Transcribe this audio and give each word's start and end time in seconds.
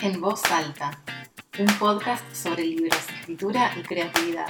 En 0.00 0.20
voz 0.20 0.44
alta, 0.52 0.96
un 1.58 1.66
podcast 1.76 2.22
sobre 2.32 2.62
libros, 2.62 2.96
escritura 3.18 3.72
y 3.76 3.82
creatividad. 3.82 4.46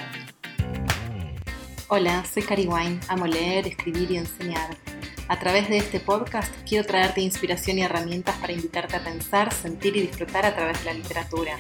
Hola, 1.89 2.23
soy 2.31 2.43
Cari 2.43 2.67
Wine, 2.67 3.01
amo 3.09 3.27
leer, 3.27 3.67
escribir 3.67 4.11
y 4.11 4.19
enseñar. 4.19 4.77
A 5.27 5.39
través 5.39 5.71
de 5.71 5.79
este 5.79 6.01
podcast 6.01 6.55
quiero 6.69 6.87
traerte 6.87 7.23
inspiración 7.23 7.79
y 7.79 7.83
herramientas 7.83 8.37
para 8.37 8.53
invitarte 8.53 8.97
a 8.97 9.01
pensar, 9.03 9.51
sentir 9.55 9.97
y 9.97 10.03
disfrutar 10.03 10.45
a 10.45 10.55
través 10.55 10.81
de 10.81 10.85
la 10.85 10.93
literatura. 10.93 11.57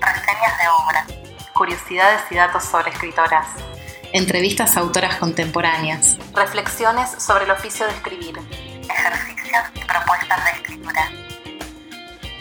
Reseñas 0.00 0.58
de 0.58 0.68
obra, 0.84 1.06
curiosidades 1.52 2.22
y 2.30 2.36
datos 2.36 2.62
sobre 2.62 2.92
escritoras, 2.92 3.48
entrevistas 4.12 4.76
a 4.76 4.80
autoras 4.80 5.16
contemporáneas, 5.16 6.16
reflexiones 6.32 7.10
sobre 7.10 7.44
el 7.44 7.50
oficio 7.50 7.86
de 7.86 7.92
escribir, 7.92 8.38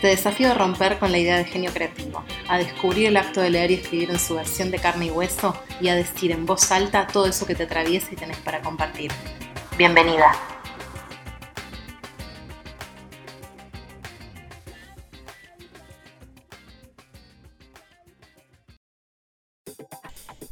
Te 0.02 0.08
desafío 0.08 0.49
a 0.49 0.53
romper 0.53 0.98
con 0.98 1.12
la 1.12 1.17
idea 1.17 1.38
de 1.38 1.44
genio 1.44 1.73
creativo, 1.73 2.23
a 2.48 2.58
descubrir 2.58 3.08
el 3.08 3.17
acto 3.17 3.41
de 3.41 3.49
leer 3.49 3.71
y 3.71 3.73
escribir 3.73 4.09
en 4.09 4.20
su 4.20 4.35
versión 4.35 4.72
de 4.72 4.80
carne 4.80 5.08
y 5.08 5.12
hueso 5.12 5.53
y 5.81 5.89
a 5.89 5.95
decir 5.95 6.31
en 6.31 6.45
voz 6.45 6.72
alta 6.72 7.05
todo 7.05 7.25
eso 7.25 7.45
que 7.45 7.53
te 7.53 7.63
atraviesa 7.63 8.08
y 8.13 8.16
tenés 8.16 8.38
para 8.38 8.62
compartir. 8.62 9.12
Bienvenida. 9.77 10.31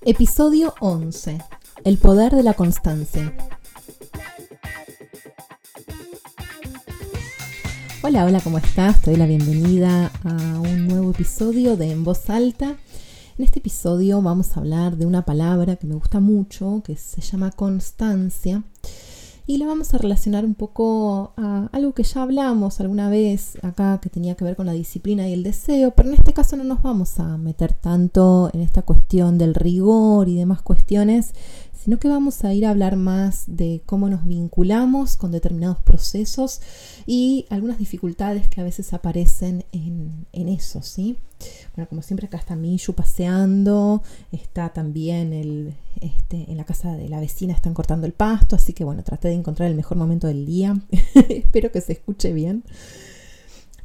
Episodio 0.01 0.75
11. 0.81 1.37
El 1.85 1.97
poder 1.97 2.33
de 2.33 2.43
la 2.43 2.53
constancia. 2.53 3.33
Hola, 8.07 8.23
hola, 8.23 8.39
¿cómo 8.39 8.57
estás? 8.57 9.01
Te 9.01 9.11
doy 9.11 9.19
la 9.19 9.25
bienvenida 9.25 10.13
a 10.23 10.59
un 10.61 10.87
nuevo 10.87 11.11
episodio 11.11 11.75
de 11.75 11.91
En 11.91 12.05
Voz 12.05 12.29
Alta. 12.29 12.77
En 13.37 13.43
este 13.43 13.59
episodio 13.59 14.21
vamos 14.21 14.55
a 14.55 14.61
hablar 14.61 14.95
de 14.95 15.05
una 15.05 15.25
palabra 15.25 15.75
que 15.75 15.87
me 15.87 15.95
gusta 15.95 16.21
mucho, 16.21 16.81
que 16.85 16.95
se 16.95 17.19
llama 17.19 17.51
constancia, 17.51 18.63
y 19.45 19.57
la 19.57 19.65
vamos 19.65 19.93
a 19.93 19.97
relacionar 19.97 20.45
un 20.45 20.55
poco 20.55 21.33
a 21.35 21.67
algo 21.73 21.91
que 21.91 22.03
ya 22.03 22.21
hablamos 22.21 22.79
alguna 22.79 23.09
vez 23.09 23.57
acá, 23.61 23.99
que 24.01 24.09
tenía 24.09 24.35
que 24.35 24.45
ver 24.45 24.55
con 24.55 24.67
la 24.67 24.73
disciplina 24.73 25.27
y 25.27 25.33
el 25.33 25.43
deseo, 25.43 25.91
pero 25.91 26.07
en 26.07 26.15
este 26.15 26.31
caso 26.31 26.55
no 26.55 26.63
nos 26.63 26.81
vamos 26.81 27.19
a 27.19 27.37
meter 27.37 27.73
tanto 27.73 28.49
en 28.53 28.61
esta 28.61 28.83
cuestión 28.83 29.37
del 29.37 29.53
rigor 29.53 30.29
y 30.29 30.35
demás 30.35 30.61
cuestiones, 30.61 31.33
sino 31.87 31.99
que 31.99 32.09
vamos 32.09 32.43
a 32.43 32.53
ir 32.53 32.65
a 32.65 32.71
hablar 32.71 32.97
más 32.97 33.45
de 33.47 33.81
cómo 33.85 34.09
nos 34.09 34.25
vinculamos 34.25 35.15
con 35.15 35.31
determinados 35.31 35.81
procesos 35.83 36.59
y 37.05 37.45
algunas 37.49 37.77
dificultades 37.77 38.49
que 38.49 38.59
a 38.59 38.65
veces 38.65 38.91
aparecen 38.91 39.63
en, 39.71 40.27
eso, 40.33 40.81
¿sí? 40.81 41.15
Bueno, 41.77 41.87
como 41.87 42.01
siempre 42.01 42.27
acá 42.27 42.39
está 42.39 42.57
Miyu 42.57 42.91
paseando, 42.91 44.03
está 44.33 44.73
también 44.73 45.31
el, 45.31 45.75
este, 46.01 46.51
en 46.51 46.57
la 46.57 46.65
casa 46.65 46.97
de 46.97 47.07
la 47.07 47.21
vecina 47.21 47.53
están 47.53 47.73
cortando 47.73 48.05
el 48.05 48.11
pasto, 48.11 48.57
así 48.57 48.73
que 48.73 48.83
bueno, 48.83 49.01
traté 49.05 49.29
de 49.29 49.35
encontrar 49.35 49.69
el 49.69 49.75
mejor 49.77 49.97
momento 49.97 50.27
del 50.27 50.45
día, 50.45 50.77
espero 51.29 51.71
que 51.71 51.79
se 51.79 51.93
escuche 51.93 52.33
bien. 52.33 52.65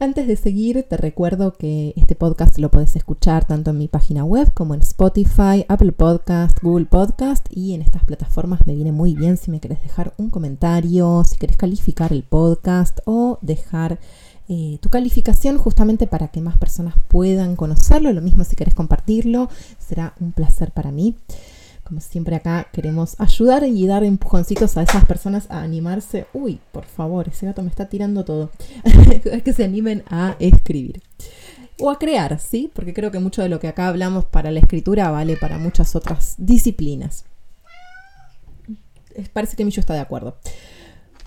Antes 0.02 0.26
de 0.26 0.34
seguir, 0.34 0.84
te 0.90 0.96
recuerdo 0.96 1.52
que 1.52 1.94
este 1.94 2.16
podcast 2.16 2.58
lo 2.58 2.72
puedes 2.72 2.96
escuchar 2.96 3.46
tanto 3.46 3.70
en 3.70 3.78
mi 3.78 3.86
página 3.86 4.24
web 4.24 4.52
como 4.52 4.74
en 4.74 4.82
Spotify, 4.82 5.64
Apple 5.68 5.92
Podcast, 5.92 6.58
Google 6.60 6.86
Podcast 6.86 7.46
y 7.48 7.72
en 7.74 7.82
estas 7.82 8.02
plataformas 8.02 8.66
me 8.66 8.74
viene 8.74 8.90
muy 8.90 9.14
bien 9.14 9.36
si 9.36 9.52
me 9.52 9.60
querés 9.60 9.80
dejar 9.80 10.12
un 10.18 10.28
comentario, 10.28 11.22
si 11.22 11.36
querés 11.36 11.56
calificar 11.56 12.12
el 12.12 12.24
podcast 12.24 12.98
o 13.04 13.38
dejar 13.42 14.00
eh, 14.48 14.78
tu 14.82 14.88
calificación 14.88 15.56
justamente 15.56 16.08
para 16.08 16.26
que 16.26 16.40
más 16.40 16.58
personas 16.58 16.96
puedan 17.06 17.54
conocerlo. 17.54 18.12
Lo 18.12 18.22
mismo 18.22 18.42
si 18.42 18.56
querés 18.56 18.74
compartirlo, 18.74 19.50
será 19.78 20.14
un 20.18 20.32
placer 20.32 20.72
para 20.72 20.90
mí. 20.90 21.14
Como 21.84 22.00
siempre 22.00 22.36
acá 22.36 22.68
queremos 22.72 23.20
ayudar 23.20 23.64
y 23.64 23.86
dar 23.86 24.04
empujoncitos 24.04 24.76
a 24.76 24.82
esas 24.82 25.04
personas 25.04 25.50
a 25.50 25.62
animarse. 25.62 26.26
Uy, 26.32 26.60
por 26.72 26.84
favor, 26.84 27.28
ese 27.28 27.46
gato 27.46 27.62
me 27.62 27.68
está 27.68 27.88
tirando 27.88 28.24
todo. 28.24 28.50
que 29.44 29.52
se 29.52 29.64
animen 29.64 30.04
a 30.08 30.36
escribir. 30.38 31.02
O 31.78 31.90
a 31.90 31.98
crear, 31.98 32.38
¿sí? 32.38 32.70
Porque 32.72 32.94
creo 32.94 33.10
que 33.10 33.18
mucho 33.18 33.42
de 33.42 33.48
lo 33.48 33.58
que 33.58 33.68
acá 33.68 33.88
hablamos 33.88 34.24
para 34.24 34.50
la 34.50 34.60
escritura 34.60 35.10
vale 35.10 35.36
para 35.36 35.58
muchas 35.58 35.96
otras 35.96 36.34
disciplinas. 36.38 37.24
Parece 39.32 39.56
que 39.56 39.64
Millo 39.64 39.80
está 39.80 39.94
de 39.94 40.00
acuerdo. 40.00 40.36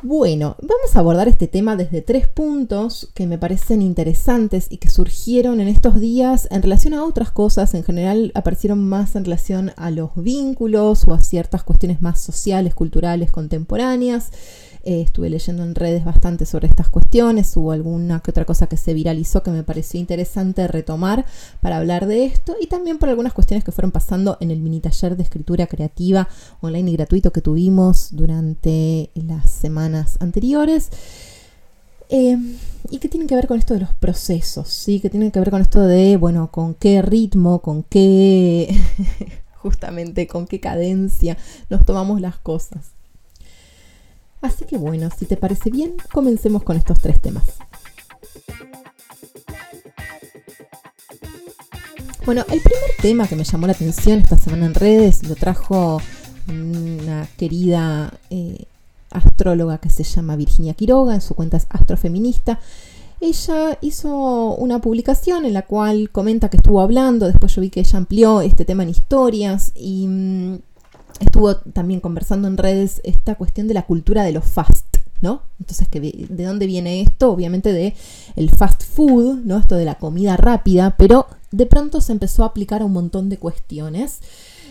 Bueno, 0.08 0.56
vamos 0.62 0.96
a 0.96 1.00
abordar 1.00 1.28
este 1.28 1.48
tema 1.48 1.76
desde 1.76 2.04
tres 2.04 2.28
puntos 2.28 3.10
que 3.16 3.26
me 3.26 3.40
parecen 3.40 3.82
interesantes 3.82 4.68
y 4.70 4.78
que 4.78 4.88
surgieron 4.88 5.60
en 5.60 5.68
estos 5.68 6.00
días 6.00 6.48
en 6.52 6.62
relación 6.62 6.94
a 6.94 7.04
otras 7.04 7.32
cosas. 7.32 7.74
En 7.74 7.84
general 7.84 8.32
aparecieron 8.36 8.88
más 8.88 9.16
en 9.16 9.26
relación 9.26 9.72
a 9.78 9.90
los 9.90 10.12
vínculos 10.16 11.08
o 11.08 11.16
a 11.16 11.24
ciertas 11.24 11.64
cuestiones 11.64 12.04
más 12.04 12.22
sociales, 12.22 12.76
culturales, 12.76 13.32
contemporáneas. 13.32 14.30
Eh, 14.88 15.02
estuve 15.02 15.32
leyendo 15.32 15.64
en 15.64 15.74
redes 15.74 16.06
bastante 16.06 16.46
sobre 16.46 16.68
estas 16.68 16.90
cuestiones, 16.90 17.58
hubo 17.58 17.72
alguna 17.72 18.20
que 18.20 18.30
otra 18.30 18.46
cosa 18.46 18.68
que 18.68 18.78
se 18.78 18.94
viralizó 18.94 19.42
que 19.42 19.50
me 19.50 19.64
pareció 19.64 20.00
interesante 20.00 20.68
retomar 20.68 21.26
para 21.60 21.78
hablar 21.78 22.06
de 22.06 22.26
esto 22.26 22.56
y 22.62 22.68
también 22.68 23.00
por 23.00 23.10
algunas 23.10 23.34
cuestiones 23.34 23.64
que 23.64 23.72
fueron 23.72 23.90
pasando 23.90 24.38
en 24.42 24.52
el 24.52 24.60
mini 24.60 24.82
taller 24.82 25.18
de 25.18 25.24
escritura 25.24 25.66
creativa 25.66 26.30
online 26.62 26.92
y 26.92 26.94
gratuito 26.98 27.32
que 27.32 27.42
tuvimos 27.42 28.10
durante 28.12 29.10
las 29.16 29.50
semanas 29.50 30.18
anteriores. 30.20 30.92
Em, 32.10 32.56
y 32.92 33.00
que 33.00 33.10
tienen 33.10 33.28
que 33.28 33.34
ver 33.34 33.48
con 33.48 33.58
esto 33.58 33.74
de 33.74 33.80
los 33.80 33.94
procesos, 33.96 34.70
¿sí? 34.70 35.00
Que 35.00 35.10
tienen 35.10 35.32
que 35.32 35.40
ver 35.40 35.50
con 35.50 35.64
esto 35.64 35.82
de, 35.82 36.18
bueno, 36.18 36.52
con 36.52 36.76
qué 36.76 37.02
ritmo, 37.02 37.60
con 37.64 37.82
qué, 37.82 38.80
justamente, 39.56 40.28
con 40.28 40.46
qué 40.46 40.60
cadencia 40.60 41.38
nos 41.72 41.86
tomamos 41.86 42.22
las 42.22 42.38
cosas. 42.38 42.95
Así 44.42 44.66
que 44.66 44.78
bueno, 44.78 45.10
si 45.18 45.26
te 45.26 45.38
parece 45.38 45.70
bien, 45.70 45.96
comencemos 46.12 46.64
con 46.64 46.78
estos 46.78 47.00
tres 47.00 47.20
temas. 47.20 47.46
Bueno, 52.26 52.42
el 52.50 52.60
primer 52.60 52.90
tema 53.02 53.28
que 53.28 53.36
me 53.36 53.44
llamó 53.44 53.68
la 53.68 53.74
atención 53.74 54.18
esta 54.18 54.38
semana 54.38 54.66
en 54.66 54.74
redes 54.74 55.28
lo 55.28 55.36
trajo 55.36 56.02
una 56.48 57.28
querida 57.38 58.12
eh, 58.32 58.66
astróloga 59.12 59.78
que 59.78 59.90
se 59.90 60.04
llama 60.04 60.36
Virginia 60.36 60.74
Quiroga, 60.74 61.14
en 61.14 61.22
su 61.22 61.36
cuenta 61.36 61.58
es 61.58 61.68
astrofeminista. 61.70 62.60
Ella 63.22 63.78
hizo 63.82 64.56
una 64.56 64.80
publicación 64.82 65.46
en 65.46 65.54
la 65.54 65.62
cual 65.64 66.10
comenta 66.10 66.50
que 66.50 66.58
estuvo 66.58 66.82
hablando, 66.82 67.28
después 67.28 67.56
yo 67.56 67.62
vi 67.62 67.70
que 67.70 67.82
ella 67.82 67.98
amplió 67.98 68.42
este 68.42 68.66
tema 68.66 68.84
en 68.84 68.90
historias 68.90 69.72
y 69.76 70.08
mm, 70.08 70.60
estuvo 71.20 71.56
también 71.58 72.00
conversando 72.00 72.48
en 72.48 72.58
redes 72.58 73.02
esta 73.04 73.36
cuestión 73.36 73.68
de 73.68 73.74
la 73.74 73.86
cultura 73.86 74.24
de 74.24 74.32
los 74.32 74.46
fast, 74.46 74.98
¿no? 75.22 75.44
Entonces, 75.60 75.88
¿de 75.92 76.44
dónde 76.46 76.68
viene 76.68 77.02
esto? 77.02 77.32
Obviamente 77.32 77.72
de 77.72 77.94
el 78.36 78.50
fast 78.50 78.84
food, 78.84 79.42
¿no? 79.46 79.58
Esto 79.58 79.76
de 79.76 79.86
la 79.86 79.96
comida 79.96 80.38
rápida, 80.38 80.96
pero 80.98 81.28
de 81.52 81.66
pronto 81.66 82.02
se 82.02 82.12
empezó 82.12 82.44
a 82.44 82.48
aplicar 82.48 82.82
a 82.82 82.86
un 82.86 82.94
montón 82.94 83.30
de 83.30 83.38
cuestiones. 83.38 84.20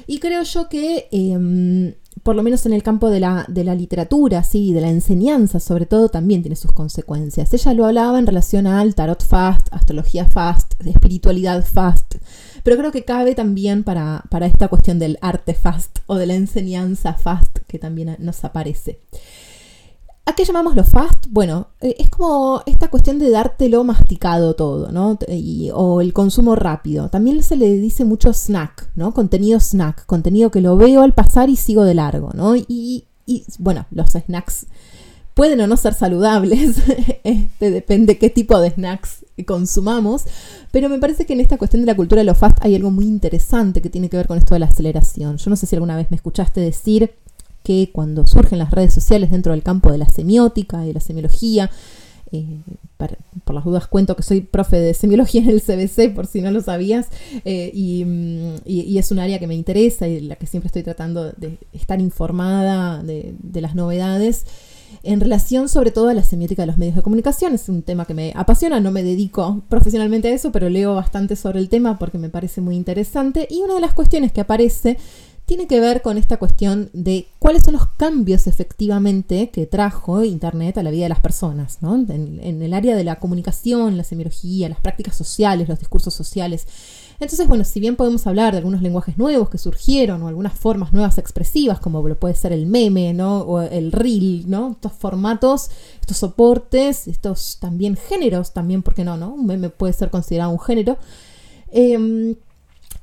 Y 0.07 0.19
creo 0.19 0.43
yo 0.43 0.69
que, 0.69 1.09
em, 1.13 1.95
por 2.25 2.35
lo 2.35 2.43
menos 2.43 2.65
en 2.65 2.73
el 2.73 2.83
campo 2.83 3.11
de 3.11 3.21
la, 3.21 3.45
de 3.49 3.65
la 3.65 3.75
literatura, 3.75 4.43
sí, 4.43 4.73
de 4.73 4.81
la 4.81 4.89
enseñanza, 4.89 5.61
sobre 5.61 5.85
todo, 5.85 6.09
también 6.09 6.41
tiene 6.41 6.57
sus 6.57 6.73
consecuencias. 6.73 7.53
Ella 7.53 7.75
lo 7.75 7.85
hablaba 7.85 8.19
en 8.19 8.27
relación 8.27 8.67
al 8.67 8.95
tarot 8.95 9.23
fast, 9.23 9.69
astrología 9.71 10.25
fast, 10.25 10.75
espiritualidad 10.87 11.63
fast. 11.65 12.17
Pero 12.63 12.79
creo 12.79 12.93
que 12.93 13.05
cabe 13.05 13.35
también 13.35 13.85
para, 13.85 14.25
esta 14.41 14.69
cuestión 14.69 14.99
del 14.99 15.19
arte 15.21 15.53
fast 15.53 15.99
o 16.07 16.17
de 16.17 16.25
la 16.25 16.35
enseñanza 16.35 17.13
fast 17.13 17.59
que 17.69 17.79
también 17.79 18.17
nos 18.19 18.43
aparece. 18.43 19.01
¿A 20.27 20.35
qué 20.35 20.45
llamamos 20.45 20.75
lo 20.75 20.85
fast? 20.85 21.27
Bueno, 21.29 21.69
eh, 21.83 21.97
es 21.99 22.09
como 22.09 22.63
esta 22.65 22.89
cuestión 22.89 23.19
de 23.19 23.31
dártelo 23.31 23.85
masticado 23.85 24.55
todo, 24.55 24.91
¿no? 24.91 25.19
o 25.75 26.01
el 26.01 26.13
consumo 26.15 26.57
rápido. 26.57 27.11
También 27.11 27.43
se 27.43 27.57
le 27.57 27.77
dice 27.77 28.07
mucho 28.07 28.33
snack, 28.33 28.91
¿no? 28.95 29.13
Contenido 29.13 29.61
snack, 29.61 30.07
contenido 30.07 30.51
que 30.51 30.63
lo 30.63 30.77
veo 30.77 31.03
al 31.03 31.13
pasar 31.13 31.51
y 31.51 31.57
sigo 31.57 31.85
de 31.85 31.95
largo, 31.95 32.31
¿no? 32.33 32.57
Y, 32.57 33.05
y 33.27 33.45
bueno, 33.59 33.87
los 33.91 34.13
snacks 34.13 34.67
pueden 35.35 35.61
o 35.61 35.67
no 35.67 35.77
ser 35.77 35.95
saludables, 35.95 36.77
este, 37.25 37.71
depende 37.71 38.19
qué 38.19 38.31
tipo 38.31 38.59
de 38.61 38.71
snacks 38.71 39.27
consumamos, 39.47 40.25
pero 40.71 40.89
me 40.89 40.99
parece 40.99 41.27
que 41.27 41.33
en 41.33 41.41
esta 41.41 41.59
cuestión 41.59 41.83
de 41.83 41.87
la 41.87 41.97
cultura 41.97 42.21
de 42.21 42.25
lo 42.25 42.37
fast 42.37 42.59
hay 42.63 42.77
algo 42.77 42.91
muy 42.91 43.05
interesante 43.05 43.83
que 43.83 43.91
tiene 43.91 44.09
que 44.09 44.17
ver 44.17 44.29
con 44.29 44.39
esto 44.39 44.55
de 44.55 44.61
la 44.61 44.67
aceleración. 44.67 45.37
Yo 45.37 45.51
no 45.51 45.57
sé 45.57 45.67
si 45.67 45.75
alguna 45.75 45.97
vez 45.97 46.11
me 46.11 46.17
escuchaste 46.17 46.61
decir 46.61 47.15
que 47.65 47.91
cuando 47.93 48.27
surgen 48.27 48.59
las 48.59 48.71
redes 48.71 48.95
sociales 48.95 49.33
dentro 49.33 49.53
del 49.53 49.65
campo 49.65 49.91
de 49.91 49.99
la 49.99 50.09
semiótica 50.09 50.85
y 50.85 50.89
de 50.89 50.95
la 50.95 51.01
semiología, 51.01 51.71
eh, 52.31 52.61
por 53.45 53.55
las 53.55 53.65
dudas 53.65 53.87
cuento 53.87 54.17
que 54.17 54.23
soy 54.23 54.43
profe 54.43 54.77
de 54.77 54.95
semiología 54.95 55.43
en 55.43 55.51
el 55.51 55.63
CBC, 55.63 56.15
por 56.15 56.27
si 56.27 56.43
no 56.43 56.51
lo 56.51 56.61
sabías, 56.61 57.09
eh, 57.45 57.73
mm, 57.75 58.67
y, 58.67 58.99
es 58.99 59.11
un 59.11 59.19
área 59.19 59.39
que 59.39 59.47
me 59.47 59.55
interesa 59.55 60.07
y 60.07 60.21
la 60.21 60.37
que 60.37 60.47
siempre 60.47 60.67
estoy 60.67 60.83
tratando 60.83 61.33
de 61.33 61.59
estar 61.73 62.01
informada 62.01 63.03
de, 63.03 63.35
de 63.43 63.61
las 63.61 63.75
novedades. 63.75 64.45
en 65.03 65.21
relación 65.21 65.69
sobre 65.69 65.91
todo 65.91 66.09
a 66.09 66.15
la 66.15 66.23
semiótica 66.23 66.63
de 66.63 66.67
los 66.67 66.79
medios 66.79 66.97
de 66.97 67.03
comunicación. 67.03 67.53
Es 67.53 67.69
un 67.69 67.83
tema 67.83 68.07
que 68.07 68.15
me 68.15 68.33
apasiona, 68.37 68.81
no 68.81 68.91
me 68.91 69.03
dedico 69.03 69.63
profesionalmente 69.69 70.29
a 70.29 70.33
eso, 70.33 70.51
pero 70.51 70.71
leo 70.71 70.95
bastante 70.95 71.37
sobre 71.37 71.59
el 71.59 71.69
tema 71.69 71.99
porque 71.99 72.17
me 72.17 72.31
parece 72.31 72.63
muy 72.63 72.75
interesante. 72.77 73.47
Y 73.51 73.61
una 73.61 73.75
de 73.75 73.81
las 73.81 73.93
cuestiones 73.93 74.33
que 74.33 74.41
aparece 74.41 74.97
tiene 75.47 75.67
que 75.67 75.79
ver 75.79 76.01
con 76.01 76.17
esta 76.17 76.39
cuestión 76.39 76.89
de 76.95 77.27
cuáles 77.39 77.63
son 77.65 77.75
los 77.75 77.87
cambios 77.87 78.47
efectivamente 78.47 79.51
que 79.51 79.67
trajo 79.67 80.25
Internet 80.25 80.79
a 80.79 80.83
la 80.83 80.91
vida 80.91 81.05
de 81.05 81.11
las 81.11 81.21
personas, 81.21 81.79
¿no? 81.83 81.95
en, 81.97 82.63
el 82.63 82.73
área 82.73 82.97
de 82.97 83.05
la 83.05 83.17
comunicación, 83.17 83.99
la 83.99 84.05
semiología, 84.05 84.71
las 84.71 84.81
prácticas 84.81 85.15
sociales, 85.15 85.69
los 85.69 85.79
discursos 85.79 86.15
sociales. 86.15 86.67
Entonces, 87.21 87.47
bueno, 87.47 87.65
si 87.65 87.79
bien 87.79 87.97
podemos 87.97 88.27
hablar 88.27 88.53
de 88.53 88.59
algunos 88.59 88.83
lenguajes 88.83 89.19
nuevos 89.19 89.49
que 89.49 89.59
surgieron 89.59 90.23
o 90.23 90.29
algunas 90.29 90.55
formas 90.55 90.93
nuevas 90.93 91.19
expresivas, 91.19 91.79
como 91.79 92.03
puede 92.17 92.35
ser 92.35 92.53
el 92.53 92.67
meme, 92.67 93.13
¿no? 93.13 93.41
O 93.41 93.61
el 93.61 93.93
reel, 93.93 94.45
¿no? 94.49 94.73
Estos 94.73 94.93
formatos, 94.93 95.71
estos 96.01 96.17
soportes, 96.17 97.07
estos 97.07 97.59
también 97.61 97.97
géneros, 97.97 98.53
también, 98.53 98.83
¿por 98.83 98.95
qué 98.95 99.05
no, 99.05 99.17
no? 99.17 99.35
Un 99.35 99.47
meme 99.47 99.69
puede 99.69 99.93
ser 99.93 100.11
considerado 100.11 100.51
un 100.51 100.59
género. 100.59 100.99
Em, 101.71 102.35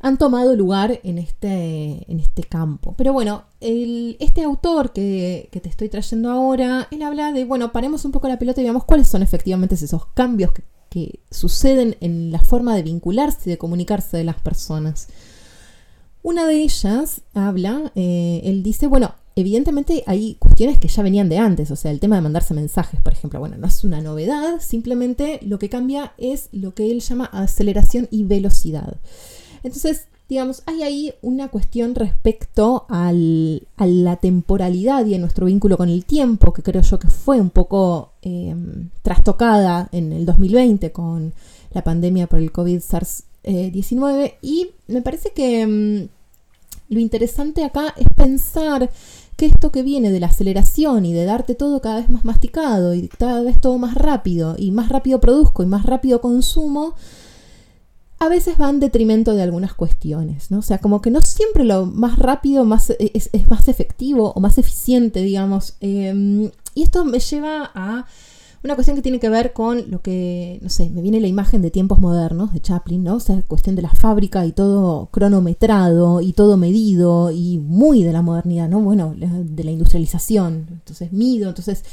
han 0.01 0.17
tomado 0.17 0.55
lugar 0.55 0.99
en 1.03 1.17
este, 1.17 2.05
en 2.11 2.19
este 2.19 2.43
campo. 2.43 2.95
Pero 2.97 3.13
bueno, 3.13 3.43
este 3.59 4.43
autor 4.43 4.93
que, 4.93 5.49
que, 5.51 5.59
te 5.59 5.69
estoy 5.69 5.89
trayendo 5.89 6.29
ahora, 6.31 6.87
él 6.91 7.01
habla 7.01 7.31
de, 7.31 7.45
bueno, 7.45 7.71
paremos 7.71 8.05
un 8.05 8.11
poco 8.11 8.27
la 8.27 8.39
pelota 8.39 8.61
y 8.61 8.63
veamos 8.63 8.85
cuáles 8.85 9.07
son 9.07 9.21
efectivamente 9.23 9.75
esos 9.75 10.07
cambios 10.07 10.51
que 10.51 10.63
que 10.91 11.21
suceden 11.31 11.95
en 12.01 12.31
la 12.31 12.39
forma 12.39 12.75
de 12.75 12.83
vincularse 12.83 13.43
y 13.45 13.51
de 13.51 13.57
comunicarse 13.57 14.17
de 14.17 14.25
las 14.25 14.41
personas. 14.41 15.07
Una 16.21 16.45
de 16.45 16.55
ellas 16.61 17.21
habla, 17.33 17.93
eh, 17.95 18.41
él 18.43 18.61
dice, 18.61 18.87
bueno, 18.87 19.15
evidentemente 19.37 20.03
hay 20.05 20.35
cuestiones 20.35 20.79
que 20.79 20.89
ya 20.89 21.01
venían 21.01 21.29
de 21.29 21.37
antes, 21.37 21.71
o 21.71 21.77
sea, 21.77 21.91
el 21.91 22.01
tema 22.01 22.17
de 22.17 22.21
mandarse 22.21 22.53
mensajes, 22.53 23.01
por 23.01 23.13
ejemplo, 23.13 23.39
bueno, 23.39 23.55
no 23.57 23.67
es 23.67 23.85
una 23.85 24.01
novedad, 24.01 24.59
simplemente 24.59 25.39
lo 25.43 25.59
que 25.59 25.69
cambia 25.69 26.11
es 26.17 26.49
lo 26.51 26.75
que 26.75 26.91
él 26.91 26.99
llama 26.99 27.25
aceleración 27.25 28.09
y 28.11 28.25
velocidad. 28.25 28.97
Entonces, 29.63 30.07
digamos, 30.29 30.63
hay 30.65 30.83
ahí 30.83 31.13
una 31.21 31.49
cuestión 31.49 31.93
respecto 31.93 32.85
a 32.87 33.11
la 33.11 34.15
temporalidad 34.15 35.05
y 35.05 35.15
a 35.15 35.19
nuestro 35.19 35.45
vínculo 35.47 35.75
con 35.75 35.89
el 35.89 36.05
tiempo, 36.05 36.53
que 36.53 36.63
creo 36.63 36.81
yo 36.81 36.99
que 36.99 37.09
fue 37.09 37.41
un 37.41 37.49
poco 37.49 38.13
em, 38.21 38.89
trastocada 39.01 39.89
en 39.91 40.13
el 40.13 40.25
2020 40.25 40.93
con 40.93 41.33
la 41.73 41.83
pandemia 41.83 42.27
por 42.27 42.39
el 42.39 42.53
COVID-19. 42.53 44.35
y 44.41 44.69
me 44.87 45.01
parece 45.01 45.31
que 45.31 45.61
em, 45.61 46.07
lo 46.87 46.99
interesante 46.99 47.63
acá 47.63 47.93
es 47.97 48.07
pensar 48.15 48.89
que 49.35 49.47
esto 49.47 49.71
que 49.71 49.81
viene 49.81 50.11
de 50.11 50.19
la 50.19 50.27
aceleración 50.27 51.05
y 51.05 51.13
de 51.13 51.25
darte 51.25 51.55
todo 51.55 51.81
cada 51.81 51.95
vez 51.95 52.09
más 52.09 52.23
masticado 52.25 52.93
y 52.93 53.07
cada 53.07 53.41
vez 53.41 53.59
todo 53.59 53.77
más 53.77 53.95
rápido 53.95 54.55
y 54.57 54.71
más 54.71 54.89
rápido 54.89 55.19
produzco 55.19 55.63
y 55.63 55.65
más 55.65 55.85
rápido 55.85 56.21
consumo, 56.21 56.93
a 58.21 58.29
veces 58.29 58.55
va 58.61 58.69
en 58.69 58.79
detrimento 58.79 59.33
de 59.33 59.41
algunas 59.41 59.73
cuestiones, 59.73 60.51
¿no? 60.51 60.59
O 60.59 60.61
sea, 60.61 60.77
como 60.77 61.01
que 61.01 61.09
no 61.09 61.21
siempre 61.21 61.63
lo 61.63 61.87
más 61.87 62.19
rápido 62.19 62.65
más, 62.65 62.91
es, 62.99 63.31
más 63.49 63.67
efectivo 63.67 64.31
o 64.35 64.39
más 64.39 64.59
eficiente, 64.59 65.23
digamos. 65.23 65.73
Em, 65.79 66.51
y 66.75 66.83
esto 66.83 67.03
me 67.03 67.17
lleva 67.17 67.71
a 67.73 68.05
una 68.63 68.75
cuestión 68.75 68.95
que 68.95 69.01
tiene 69.01 69.19
que 69.19 69.29
ver 69.29 69.53
con 69.53 69.89
lo 69.89 70.03
que, 70.03 70.59
no 70.61 70.69
sé, 70.69 70.91
me 70.91 71.01
viene 71.01 71.19
la 71.19 71.25
imagen 71.25 71.63
de 71.63 71.71
tiempos 71.71 71.99
modernos 71.99 72.53
de 72.53 72.61
Chaplin, 72.61 73.03
¿no? 73.03 73.15
O 73.15 73.19
sea, 73.19 73.41
cuestión 73.41 73.75
de 73.75 73.81
la 73.81 73.89
fábrica 73.89 74.45
y 74.45 74.51
todo 74.51 75.07
cronometrado 75.07 76.21
y 76.21 76.33
todo 76.33 76.57
medido 76.57 77.31
y 77.31 77.57
muy 77.57 78.03
de 78.03 78.13
la 78.13 78.21
modernidad, 78.21 78.69
¿no? 78.69 78.81
Bueno, 78.81 79.15
de 79.17 79.63
la 79.63 79.71
industrialización. 79.71 80.67
Entonces 80.69 81.11
mido, 81.11 81.49
entonces 81.49 81.83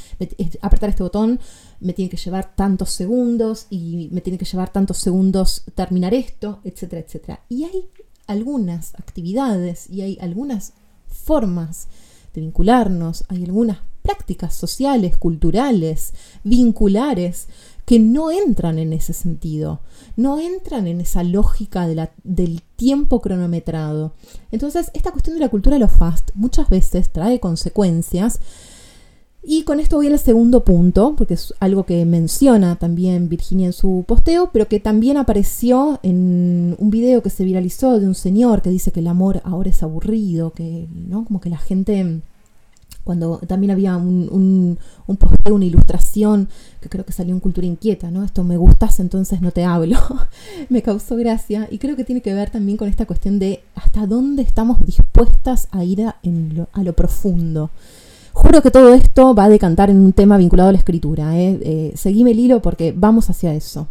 apretar 0.61 0.91
este 0.91 1.01
botón 1.01 1.39
me 1.79 1.93
tiene 1.93 2.09
que 2.09 2.17
llevar 2.17 2.55
tantos 2.55 2.91
segundos 2.91 3.67
y 3.69 4.09
me 4.11 4.21
tiene 4.21 4.37
que 4.37 4.45
llevar 4.45 4.71
tantos 4.71 4.97
segundos 4.97 5.63
terminar 5.75 6.13
esto, 6.13 6.59
etcétera, 6.63 7.01
etcétera. 7.01 7.41
Y 7.49 7.63
hay 7.63 7.89
algunas 8.27 8.95
actividades 8.95 9.89
y 9.89 10.01
hay 10.01 10.17
algunas 10.21 10.73
formas 11.07 11.87
de 12.33 12.41
vincularnos, 12.41 13.23
hay 13.27 13.43
algunas 13.43 13.79
prácticas 14.01 14.55
sociales, 14.55 15.17
culturales, 15.17 16.13
vinculares, 16.43 17.47
que 17.85 17.97
no 17.97 18.29
entran 18.29 18.77
en 18.77 18.93
ese 18.93 19.13
sentido, 19.13 19.79
no 20.15 20.39
entran 20.39 20.85
en 20.85 21.01
esa 21.01 21.23
lógica 21.23 21.87
del 21.87 22.61
tiempo 22.75 23.19
cronometrado. 23.19 24.13
Entonces, 24.51 24.91
esta 24.93 25.11
cuestión 25.11 25.35
de 25.35 25.39
la 25.39 25.49
cultura 25.49 25.75
de 25.75 25.79
lo 25.79 25.87
fast 25.87 26.29
muchas 26.35 26.69
veces 26.69 27.11
trae 27.11 27.39
consecuencias 27.39 28.41
y 29.41 29.63
con 29.63 29.79
esto 29.79 29.95
voy 29.95 30.07
al 30.07 30.19
segundo 30.19 30.65
punto, 30.65 31.15
porque 31.15 31.35
es 31.35 31.53
algo 31.59 31.85
que 31.85 32.03
menciona 32.05 32.75
también 32.75 33.29
Virginia 33.29 33.67
en 33.67 33.73
su 33.73 34.03
posteo, 34.05 34.49
pero 34.51 34.67
que 34.67 34.81
también 34.81 35.15
apareció 35.15 35.99
en 36.03 36.75
un 36.77 36.89
video 36.89 37.23
que 37.23 37.29
se 37.29 37.45
viralizó 37.45 37.99
de 37.99 38.07
un 38.07 38.15
señor 38.15 38.61
que 38.61 38.69
dice 38.69 38.91
que 38.91 38.99
el 38.99 39.07
amor 39.07 39.41
ahora 39.45 39.69
es 39.69 39.81
aburrido, 39.81 40.51
que, 40.51 40.87
¿no? 40.93 41.23
Como 41.23 41.39
que 41.39 41.49
la 41.49 41.57
gente, 41.57 42.19
cuando 43.05 43.37
también 43.47 43.71
había 43.71 43.95
un, 43.95 44.77
posteo, 45.17 45.55
una 45.55 45.65
ilustración, 45.65 46.49
que 46.81 46.89
creo 46.89 47.05
que 47.05 47.13
salió 47.13 47.33
en 47.33 47.39
Cultura 47.39 47.65
Inquieta, 47.65 48.11
¿no? 48.11 48.25
Esto 48.25 48.43
me 48.43 48.57
gustas, 48.57 48.99
entonces 48.99 49.39
no 49.39 49.51
te 49.51 49.63
hablo. 49.63 49.97
me 50.69 50.81
causó 50.81 51.15
gracia 51.15 51.69
y 51.71 51.77
creo 51.77 51.95
que 51.95 52.03
tiene 52.03 52.21
que 52.21 52.33
ver 52.33 52.49
también 52.49 52.77
con 52.77 52.89
esta 52.89 53.05
cuestión 53.05 53.39
de 53.39 53.63
hasta 53.73 54.05
dónde 54.05 54.41
estamos 54.41 54.85
dispuestas 54.85 55.69
a 55.71 55.85
ir 55.85 56.03
a, 56.03 56.17
a 56.73 56.83
lo 56.83 56.91
profundo. 56.91 57.71
Juro 58.41 58.61
que 58.61 58.71
todo 58.71 58.93
esto 58.93 59.35
va 59.35 59.43
a 59.43 59.49
decantar 59.49 59.89
en 59.89 59.99
un 59.99 60.13
tema 60.13 60.37
vinculado 60.37 60.69
a 60.69 60.71
la 60.71 60.77
escritura. 60.77 61.37
¿eh? 61.37 61.59
Eh, 61.61 61.93
seguime 61.97 62.31
el 62.31 62.39
hilo 62.39 62.61
porque 62.61 62.93
vamos 62.95 63.29
hacia 63.29 63.53
eso. 63.53 63.89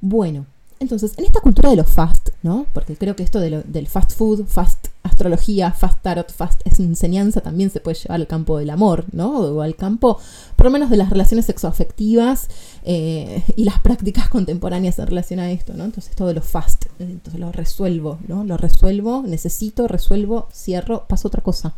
Bueno, 0.00 0.46
entonces, 0.80 1.12
en 1.18 1.26
esta 1.26 1.40
cultura 1.40 1.68
de 1.68 1.76
lo 1.76 1.84
fast, 1.84 2.30
¿no? 2.42 2.64
Porque 2.72 2.96
creo 2.96 3.14
que 3.14 3.22
esto 3.22 3.38
del 3.38 3.86
fast 3.86 4.12
food, 4.12 4.46
fast 4.46 4.88
astrología, 5.02 5.72
fast 5.72 6.02
tarot, 6.02 6.32
fast 6.32 6.62
enseñanza 6.78 7.42
también 7.42 7.68
se 7.68 7.80
puede 7.80 7.98
llevar 7.98 8.20
al 8.20 8.26
campo 8.26 8.58
del 8.58 8.70
amor, 8.70 9.04
¿no? 9.12 9.40
O 9.40 9.60
al 9.60 9.76
campo, 9.76 10.18
por 10.56 10.66
lo 10.66 10.70
menos, 10.70 10.88
de 10.88 10.96
las 10.96 11.10
relaciones 11.10 11.44
sexoafectivas 11.44 12.48
eh, 12.82 13.42
y 13.56 13.64
las 13.64 13.78
prácticas 13.80 14.30
contemporáneas 14.30 14.98
en 14.98 15.06
relación 15.06 15.38
a 15.38 15.50
esto, 15.50 15.74
¿no? 15.74 15.84
Entonces, 15.84 16.16
todo 16.16 16.28
de 16.28 16.34
lo 16.34 16.42
fast, 16.42 16.86
entonces 16.98 17.38
lo 17.38 17.52
resuelvo, 17.52 18.18
¿no? 18.26 18.42
Lo 18.42 18.56
resuelvo, 18.56 19.22
necesito, 19.26 19.86
resuelvo, 19.86 20.48
cierro, 20.50 21.04
paso 21.06 21.28
otra 21.28 21.42
cosa. 21.42 21.74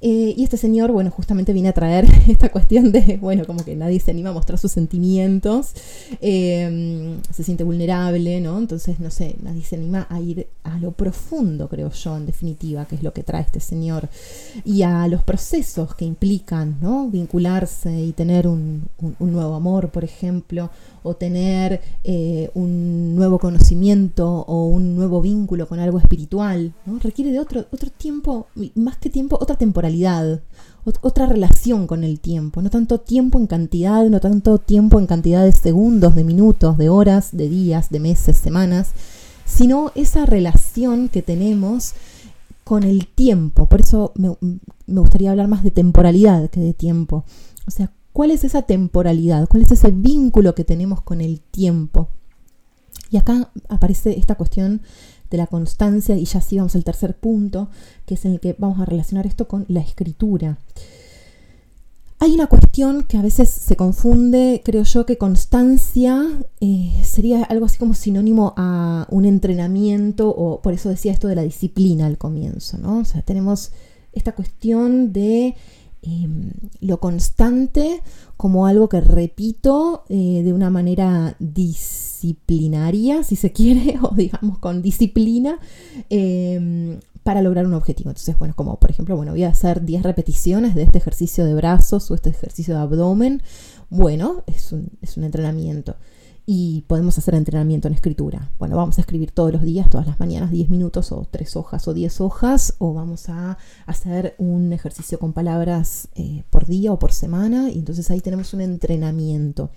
Eh, 0.00 0.34
y 0.36 0.44
este 0.44 0.56
señor, 0.56 0.92
bueno, 0.92 1.10
justamente 1.10 1.52
viene 1.52 1.70
a 1.70 1.72
traer 1.72 2.06
esta 2.28 2.50
cuestión 2.50 2.92
de, 2.92 3.18
bueno, 3.20 3.44
como 3.46 3.64
que 3.64 3.74
nadie 3.74 3.98
se 4.00 4.10
anima 4.10 4.30
a 4.30 4.32
mostrar 4.32 4.58
sus 4.58 4.72
sentimientos, 4.72 5.72
em, 6.20 7.22
se 7.32 7.42
siente 7.42 7.64
vulnerable, 7.64 8.40
¿no? 8.40 8.58
Entonces, 8.58 9.00
no 9.00 9.10
sé, 9.10 9.36
nadie 9.42 9.62
se 9.62 9.76
anima 9.76 10.06
a 10.10 10.20
ir 10.20 10.48
a 10.64 10.78
lo 10.78 10.92
profundo, 10.92 11.68
creo 11.68 11.90
yo, 11.90 12.16
en 12.16 12.26
definitiva, 12.26 12.84
que 12.86 12.96
es 12.96 13.02
lo 13.02 13.12
que 13.12 13.22
trae 13.22 13.42
este 13.42 13.60
señor, 13.60 14.08
y 14.64 14.82
a 14.82 15.08
los 15.08 15.22
procesos 15.22 15.94
que 15.94 16.04
implican, 16.04 16.78
¿no? 16.80 17.08
Vincularse 17.08 17.98
y 18.00 18.12
tener 18.12 18.46
un, 18.46 18.88
un 18.98 19.32
nuevo 19.32 19.54
amor, 19.54 19.90
por 19.90 20.04
ejemplo, 20.04 20.70
o 21.06 21.14
tener 21.14 21.80
eh, 22.02 22.50
un 22.54 23.14
nuevo 23.14 23.38
conocimiento 23.38 24.28
o 24.28 24.66
un 24.66 24.96
nuevo 24.96 25.22
vínculo 25.22 25.68
con 25.68 25.78
algo 25.78 25.98
espiritual, 25.98 26.72
¿no? 26.84 26.98
Requiere 26.98 27.30
de 27.30 27.38
otro, 27.38 27.64
otro 27.70 27.90
tiempo, 27.90 28.48
más 28.74 28.96
que 28.96 29.08
tiempo, 29.08 29.38
otra 29.40 29.54
otra 31.00 31.26
relación 31.26 31.86
con 31.86 32.04
el 32.04 32.20
tiempo, 32.20 32.62
no 32.62 32.70
tanto 32.70 33.00
tiempo 33.00 33.38
en 33.38 33.46
cantidad, 33.46 34.04
no 34.06 34.20
tanto 34.20 34.58
tiempo 34.58 34.98
en 34.98 35.06
cantidad 35.06 35.44
de 35.44 35.52
segundos, 35.52 36.14
de 36.14 36.24
minutos, 36.24 36.78
de 36.78 36.88
horas, 36.88 37.30
de 37.32 37.48
días, 37.48 37.90
de 37.90 38.00
meses, 38.00 38.36
semanas, 38.36 38.90
sino 39.44 39.92
esa 39.94 40.26
relación 40.26 41.08
que 41.08 41.22
tenemos 41.22 41.94
con 42.64 42.82
el 42.84 43.06
tiempo. 43.06 43.66
Por 43.66 43.80
eso 43.80 44.12
me, 44.14 44.36
me 44.86 45.00
gustaría 45.00 45.30
hablar 45.30 45.48
más 45.48 45.64
de 45.64 45.70
temporalidad 45.70 46.50
que 46.50 46.60
de 46.60 46.74
tiempo. 46.74 47.24
O 47.66 47.70
sea, 47.70 47.90
¿Cuál 48.16 48.30
es 48.30 48.44
esa 48.44 48.62
temporalidad? 48.62 49.46
¿Cuál 49.46 49.64
es 49.64 49.72
ese 49.72 49.90
vínculo 49.90 50.54
que 50.54 50.64
tenemos 50.64 51.02
con 51.02 51.20
el 51.20 51.42
tiempo? 51.42 52.08
Y 53.10 53.18
acá 53.18 53.50
aparece 53.68 54.18
esta 54.18 54.36
cuestión 54.36 54.80
de 55.30 55.38
la 55.38 55.46
constancia 55.46 56.16
y 56.16 56.24
ya 56.24 56.40
sí 56.40 56.56
vamos 56.56 56.74
al 56.74 56.84
tercer 56.84 57.16
punto, 57.16 57.68
que 58.06 58.14
es 58.14 58.24
en 58.24 58.32
el 58.32 58.40
que 58.40 58.54
vamos 58.58 58.80
a 58.80 58.84
relacionar 58.84 59.26
esto 59.26 59.48
con 59.48 59.64
la 59.68 59.80
escritura. 59.80 60.58
Hay 62.18 62.32
una 62.32 62.46
cuestión 62.46 63.02
que 63.02 63.18
a 63.18 63.22
veces 63.22 63.50
se 63.50 63.76
confunde, 63.76 64.62
creo 64.64 64.84
yo, 64.84 65.04
que 65.04 65.18
constancia 65.18 66.26
eh, 66.60 66.98
sería 67.04 67.44
algo 67.44 67.66
así 67.66 67.76
como 67.76 67.92
sinónimo 67.92 68.54
a 68.56 69.06
un 69.10 69.26
entrenamiento, 69.26 70.30
o 70.30 70.62
por 70.62 70.72
eso 70.72 70.88
decía 70.88 71.12
esto 71.12 71.28
de 71.28 71.36
la 71.36 71.42
disciplina 71.42 72.06
al 72.06 72.16
comienzo, 72.16 72.78
¿no? 72.78 73.00
O 73.00 73.04
sea, 73.04 73.20
tenemos 73.20 73.72
esta 74.14 74.32
cuestión 74.32 75.12
de 75.12 75.56
em, 76.06 76.52
lo 76.80 77.00
constante 77.00 78.00
como 78.36 78.66
algo 78.66 78.88
que 78.88 79.00
repito 79.00 80.04
eh, 80.08 80.42
de 80.44 80.52
una 80.52 80.70
manera 80.70 81.36
disciplinaria, 81.38 83.24
si 83.24 83.36
se 83.36 83.52
quiere, 83.52 83.98
o 84.02 84.14
digamos 84.14 84.58
con 84.58 84.82
disciplina, 84.82 85.58
em, 86.10 87.00
para 87.22 87.42
lograr 87.42 87.66
un 87.66 87.74
objetivo. 87.74 88.10
Entonces, 88.10 88.38
bueno, 88.38 88.54
como 88.54 88.78
por 88.78 88.90
ejemplo, 88.90 89.16
bueno, 89.16 89.32
voy 89.32 89.42
a 89.42 89.48
hacer 89.48 89.84
10 89.84 90.04
repeticiones 90.04 90.74
de 90.74 90.84
este 90.84 90.98
ejercicio 90.98 91.44
de 91.44 91.54
brazos 91.54 92.10
o 92.10 92.14
este 92.14 92.30
ejercicio 92.30 92.74
de 92.74 92.80
abdomen. 92.80 93.42
Bueno, 93.90 94.44
es 94.46 94.72
un, 94.72 94.90
es 95.02 95.16
un 95.16 95.24
entrenamiento 95.24 95.96
y 96.48 96.82
podemos 96.86 97.18
hacer 97.18 97.34
entrenamiento 97.34 97.88
en 97.88 97.94
escritura. 97.94 98.52
Bueno, 98.60 98.76
vamos 98.76 98.98
a 98.98 99.00
escribir 99.00 99.32
todos 99.32 99.52
los 99.52 99.62
días, 99.62 99.90
todas 99.90 100.06
las 100.06 100.20
mañanas, 100.20 100.52
10 100.52 100.70
minutos 100.70 101.10
o 101.10 101.26
3 101.28 101.56
hojas 101.56 101.88
o 101.88 101.92
10 101.92 102.20
hojas, 102.20 102.74
o 102.78 102.94
vamos 102.94 103.28
a 103.28 103.58
hacer 103.84 104.36
un 104.38 104.72
ejercicio 104.72 105.18
con 105.18 105.32
palabras 105.32 106.08
eh, 106.14 106.44
por 106.48 106.66
día 106.66 106.92
o 106.92 107.00
por 107.00 107.12
semana, 107.12 107.70
y 107.70 107.80
entonces 107.80 108.08
ahí 108.12 108.20
tenemos 108.20 108.54
un 108.54 108.60
entrenamiento. 108.60 109.70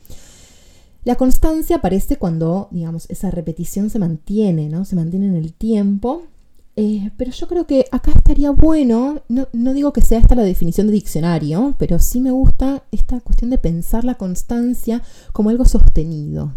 La 1.03 1.15
constancia 1.15 1.77
aparece 1.77 2.17
cuando, 2.17 2.67
digamos, 2.69 3.09
esa 3.09 3.31
repetición 3.31 3.89
se 3.89 3.97
mantiene, 3.97 4.69
¿no? 4.69 4.85
Se 4.85 4.95
mantiene 4.95 5.27
en 5.27 5.35
el 5.35 5.53
tiempo. 5.53 6.23
Eh, 6.79 7.11
pero 7.17 7.31
yo 7.31 7.47
creo 7.47 7.67
que 7.67 7.85
acá 7.91 8.11
estaría 8.11 8.51
bueno, 8.51 9.21
no, 9.27 9.47
no 9.51 9.73
digo 9.73 9.91
que 9.91 10.01
sea 10.01 10.19
esta 10.19 10.35
la 10.35 10.43
definición 10.43 10.87
de 10.87 10.93
diccionario, 10.93 11.75
pero 11.77 11.99
sí 11.99 12.21
me 12.21 12.31
gusta 12.31 12.83
esta 12.91 13.19
cuestión 13.19 13.49
de 13.49 13.57
pensar 13.57 14.05
la 14.05 14.15
constancia 14.15 15.01
como 15.33 15.49
algo 15.49 15.65
sostenido 15.65 16.53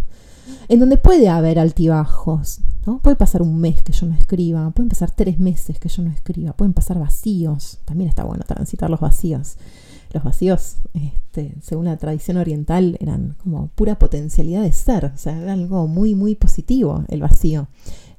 en 0.69 0.81
donde 0.81 0.97
puede 0.97 1.29
haber 1.29 1.59
altibajos, 1.59 2.61
¿no? 2.87 3.01
Puede 3.01 3.17
pasar 3.17 3.43
un 3.43 3.61
mes 3.61 3.83
que 3.83 3.93
yo 3.93 4.07
no 4.07 4.15
escriba, 4.15 4.71
pueden 4.71 4.89
pasar 4.89 5.11
tres 5.11 5.39
meses 5.39 5.79
que 5.79 5.89
yo 5.89 6.03
no 6.03 6.11
escriba, 6.11 6.53
pueden 6.53 6.73
pasar 6.73 6.99
vacíos, 6.99 7.79
también 7.85 8.09
está 8.09 8.25
bueno 8.25 8.45
transitar 8.47 8.91
los 8.91 9.01
vacíos. 9.01 9.57
Los 10.13 10.25
vacíos, 10.25 10.77
este, 10.93 11.55
según 11.63 11.87
la 11.87 11.97
tradición 11.97 12.37
oriental, 12.37 12.99
eran 13.01 13.35
como 13.43 13.69
pura 13.69 13.99
potencialidad 13.99 14.63
de 14.63 14.73
ser, 14.73 15.07
o 15.07 15.17
sea, 15.17 15.41
era 15.41 15.55
algo 15.55 15.87
muy, 15.87 16.15
muy 16.15 16.35
positivo 16.35 17.05
el 17.09 17.21
vacío. 17.21 17.69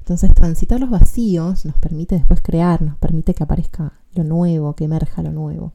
Entonces, 0.04 0.34
transitar 0.34 0.82
los 0.82 0.90
vacíos 0.90 1.64
nos 1.64 1.78
permite 1.78 2.16
después 2.16 2.42
crear, 2.42 2.82
nos 2.82 2.98
permite 2.98 3.34
que 3.34 3.44
aparezca 3.44 3.94
lo 4.14 4.26
nuevo, 4.26 4.76
que 4.76 4.84
emerja 4.84 5.24
lo 5.24 5.32
nuevo. 5.32 5.72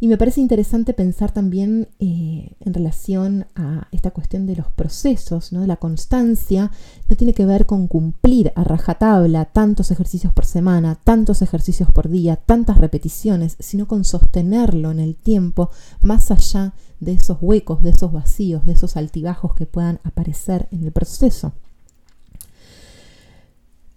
Y 0.00 0.08
me 0.08 0.16
parece 0.16 0.40
interesante 0.40 0.94
pensar 0.94 1.30
también 1.30 1.90
eh, 2.00 2.56
en 2.58 2.74
relación 2.74 3.46
a 3.54 3.86
esta 3.92 4.10
cuestión 4.10 4.46
de 4.46 4.56
los 4.56 4.66
procesos, 4.72 5.52
¿no? 5.52 5.60
de 5.60 5.68
la 5.68 5.76
constancia, 5.76 6.72
no 7.08 7.14
tiene 7.14 7.32
que 7.32 7.46
ver 7.46 7.66
con 7.66 7.86
cumplir 7.86 8.52
a 8.56 8.64
rajatabla 8.64 9.44
tantos 9.44 9.92
ejercicios 9.92 10.32
por 10.32 10.44
semana, 10.44 10.98
tantos 11.04 11.40
ejercicios 11.40 11.88
por 11.92 12.08
día, 12.08 12.34
tantas 12.34 12.78
repeticiones, 12.78 13.54
sino 13.60 13.86
con 13.86 14.04
sostenerlo 14.04 14.90
en 14.90 14.98
el 14.98 15.14
tiempo 15.14 15.70
más 16.02 16.32
allá 16.32 16.72
de 16.98 17.12
esos 17.12 17.38
huecos, 17.40 17.84
de 17.84 17.90
esos 17.90 18.10
vacíos, 18.10 18.66
de 18.66 18.72
esos 18.72 18.96
altibajos 18.96 19.54
que 19.54 19.66
puedan 19.66 20.00
aparecer 20.02 20.66
en 20.72 20.82
el 20.82 20.90
proceso. 20.90 21.52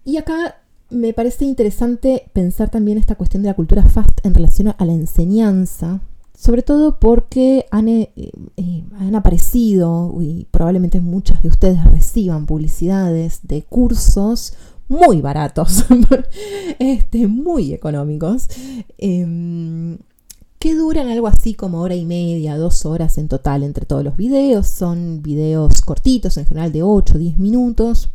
Y 0.04 0.16
acá 0.18 0.56
me 0.90 1.12
parece 1.12 1.44
interesante 1.44 2.30
pensar 2.32 2.70
también 2.70 2.98
esta 2.98 3.16
cuestión 3.16 3.42
de 3.42 3.48
la 3.48 3.54
cultura 3.54 3.82
fast 3.82 4.24
en 4.24 4.34
relación 4.34 4.74
a 4.76 4.84
la 4.84 4.92
enseñanza, 4.92 6.00
sobre 6.36 6.62
todo 6.62 6.98
porque 6.98 7.66
han, 7.70 7.88
eh, 7.88 8.10
eh, 8.16 8.84
aparecido 9.14 10.14
y 10.20 10.46
probablemente 10.50 11.00
muchos 11.00 11.42
de 11.42 11.48
ustedes 11.48 11.82
reciban 11.84 12.46
publicidades 12.46 13.40
de 13.42 13.62
cursos 13.62 14.54
muy 14.88 15.20
baratos, 15.20 15.84
este, 16.78 17.26
muy 17.26 17.72
económicos, 17.72 18.48
em, 18.98 19.98
que 20.58 20.74
duran 20.74 21.08
algo 21.08 21.26
así 21.26 21.54
como 21.54 21.80
hora 21.80 21.94
y 21.94 22.04
media, 22.04 22.56
dos 22.56 22.86
horas 22.86 23.18
en 23.18 23.28
total 23.28 23.62
entre 23.62 23.86
todos 23.86 24.04
los 24.04 24.16
videos. 24.16 24.66
Son 24.66 25.22
videos 25.22 25.82
cortitos, 25.82 26.36
en 26.38 26.46
general 26.46 26.72
de 26.72 26.82
8 26.82 27.14
o 27.14 27.18
10 27.18 27.38
minutos, 27.38 28.10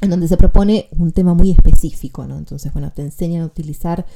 en 0.00 0.10
donde 0.10 0.28
se 0.28 0.36
propone 0.36 0.88
un 0.92 1.12
tema 1.12 1.34
muy 1.34 1.50
específico, 1.50 2.26
¿no? 2.26 2.38
Entonces, 2.38 2.72
bueno, 2.72 2.92
te 2.92 3.02
enseñan 3.02 3.42
a 3.42 3.46
utilizar 3.46 4.06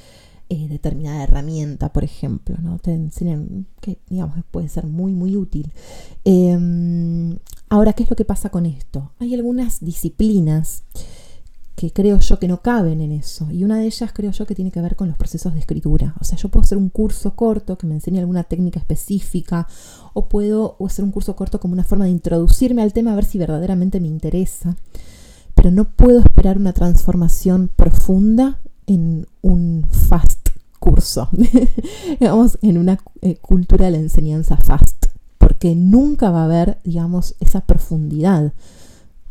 eh, 0.48 0.68
determinada 0.68 1.24
herramienta, 1.24 1.92
por 1.92 2.04
ejemplo, 2.04 2.56
¿no? 2.60 2.78
Te 2.78 2.92
enseñan 2.92 3.66
que, 3.80 3.98
digamos, 4.08 4.36
puede 4.50 4.68
ser 4.68 4.86
muy, 4.86 5.12
muy 5.12 5.36
útil. 5.36 5.72
Em, 6.24 7.38
ahora, 7.68 7.94
¿qué 7.94 8.02
es 8.02 8.10
lo 8.10 8.16
que 8.16 8.24
pasa 8.24 8.50
con 8.50 8.66
esto? 8.66 9.12
Hay 9.18 9.34
algunas 9.34 9.80
disciplinas 9.80 10.84
que 11.74 11.90
creo 11.90 12.20
yo 12.20 12.38
que 12.38 12.48
no 12.48 12.60
caben 12.60 13.00
en 13.00 13.12
eso. 13.12 13.50
Y 13.50 13.64
una 13.64 13.78
de 13.78 13.86
ellas 13.86 14.12
creo 14.12 14.30
yo 14.30 14.46
que 14.46 14.54
tiene 14.54 14.70
que 14.70 14.80
ver 14.80 14.94
con 14.94 15.08
los 15.08 15.16
procesos 15.16 15.54
de 15.54 15.60
escritura. 15.60 16.14
O 16.20 16.24
sea, 16.24 16.36
yo 16.36 16.48
puedo 16.50 16.62
hacer 16.62 16.78
un 16.78 16.90
curso 16.90 17.34
corto 17.34 17.78
que 17.78 17.86
me 17.86 17.94
enseñe 17.94 18.18
alguna 18.18 18.44
técnica 18.44 18.78
específica 18.78 19.66
o 20.12 20.28
puedo 20.28 20.76
hacer 20.84 21.04
un 21.04 21.12
curso 21.12 21.34
corto 21.34 21.60
como 21.60 21.72
una 21.72 21.84
forma 21.84 22.04
de 22.04 22.10
introducirme 22.10 22.82
al 22.82 22.92
tema 22.92 23.12
a 23.12 23.16
ver 23.16 23.24
si 23.24 23.38
verdaderamente 23.38 24.00
me 24.00 24.08
interesa 24.08 24.76
pero 25.62 25.76
no 25.76 25.84
puedo 25.84 26.18
esperar 26.18 26.56
una 26.56 26.72
transformación 26.72 27.70
profunda 27.76 28.58
en 28.88 29.28
un 29.42 29.86
fast 29.88 30.48
curso, 30.80 31.28
digamos, 32.18 32.58
en 32.62 32.78
una 32.78 32.98
eh, 33.20 33.36
cultura 33.36 33.84
de 33.84 33.92
la 33.92 33.98
enseñanza 33.98 34.56
fast, 34.56 35.06
porque 35.38 35.76
nunca 35.76 36.32
va 36.32 36.40
a 36.40 36.44
haber, 36.46 36.78
digamos, 36.82 37.36
esa 37.38 37.60
profundidad. 37.60 38.52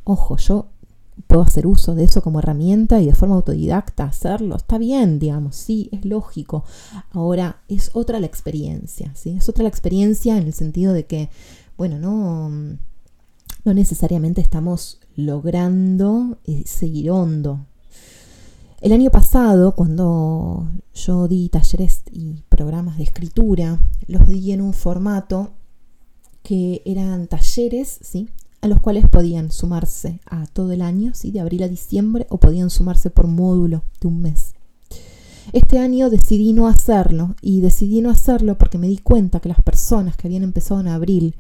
Ojo, 0.06 0.38
yo 0.38 0.68
puedo 1.28 1.42
hacer 1.42 1.68
uso 1.68 1.96
de 1.96 2.06
eso 2.06 2.22
como 2.22 2.40
herramienta 2.40 3.02
y 3.02 3.08
de 3.08 3.14
forma 3.14 3.36
autodidacta 3.36 4.06
hacerlo, 4.06 4.56
está 4.56 4.78
bien, 4.78 5.20
digamos, 5.20 5.58
sí, 5.58 5.90
es 5.92 6.06
lógico. 6.06 6.64
Ahora, 7.12 7.58
es 7.68 7.92
otra 7.92 8.22
la 8.22 8.28
experiencia, 8.28 9.12
¿sí? 9.16 9.32
Es 9.32 9.50
otra 9.50 9.64
la 9.64 9.70
experiencia 9.70 10.38
en 10.38 10.48
el 10.48 10.54
sentido 10.54 10.94
de 10.94 11.06
que, 11.06 11.30
bueno, 11.76 12.00
no, 12.00 12.78
no 13.66 13.74
necesariamente 13.74 14.40
estamos 14.40 15.01
logrando 15.26 16.38
eh, 16.46 16.64
seguir 16.66 17.12
hondo. 17.12 17.66
El 18.82 18.94
año 18.94 19.12
pasado, 19.12 19.76
cuando 19.76 20.68
yo 20.96 21.28
di 21.28 21.50
talleres 21.50 22.02
y 22.12 22.44
programas 22.50 22.98
de 22.98 23.04
escritura, 23.04 23.80
los 24.08 24.28
di 24.28 24.52
en 24.52 24.62
un 24.62 24.74
formato 24.74 25.52
que 26.42 26.82
eran 26.86 27.28
talleres, 27.28 28.00
¿sí? 28.02 28.30
a 28.62 28.68
los 28.68 28.80
cuales 28.80 29.08
podían 29.08 29.52
sumarse 29.52 30.20
a 30.26 30.48
todo 30.48 30.72
el 30.72 30.82
año, 30.82 31.14
¿sí? 31.14 31.32
de 31.32 31.40
abril 31.40 31.64
a 31.64 31.68
diciembre, 31.68 32.26
o 32.30 32.40
podían 32.40 32.72
sumarse 32.72 33.12
por 33.12 33.28
módulo 33.28 33.84
de 34.00 34.08
un 34.08 34.22
mes. 34.22 34.54
Este 35.54 35.80
año 35.80 36.10
decidí 36.10 36.54
no 36.54 36.68
hacerlo, 36.68 37.36
y 37.42 37.62
decidí 37.62 38.02
no 38.02 38.10
hacerlo 38.10 38.58
porque 38.58 38.80
me 38.80 38.88
di 38.88 38.98
cuenta 38.98 39.40
que 39.40 39.50
las 39.50 39.62
personas 39.62 40.18
que 40.18 40.28
habían 40.28 40.44
empezado 40.44 40.82
en 40.82 40.88
abril 40.88 41.36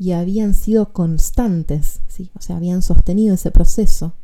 y 0.00 0.12
habían 0.12 0.54
sido 0.54 0.94
constantes, 0.94 2.00
o 2.34 2.40
sea, 2.40 2.56
habían 2.56 2.80
sostenido 2.80 3.34
ese 3.34 3.50
proceso. 3.50 4.14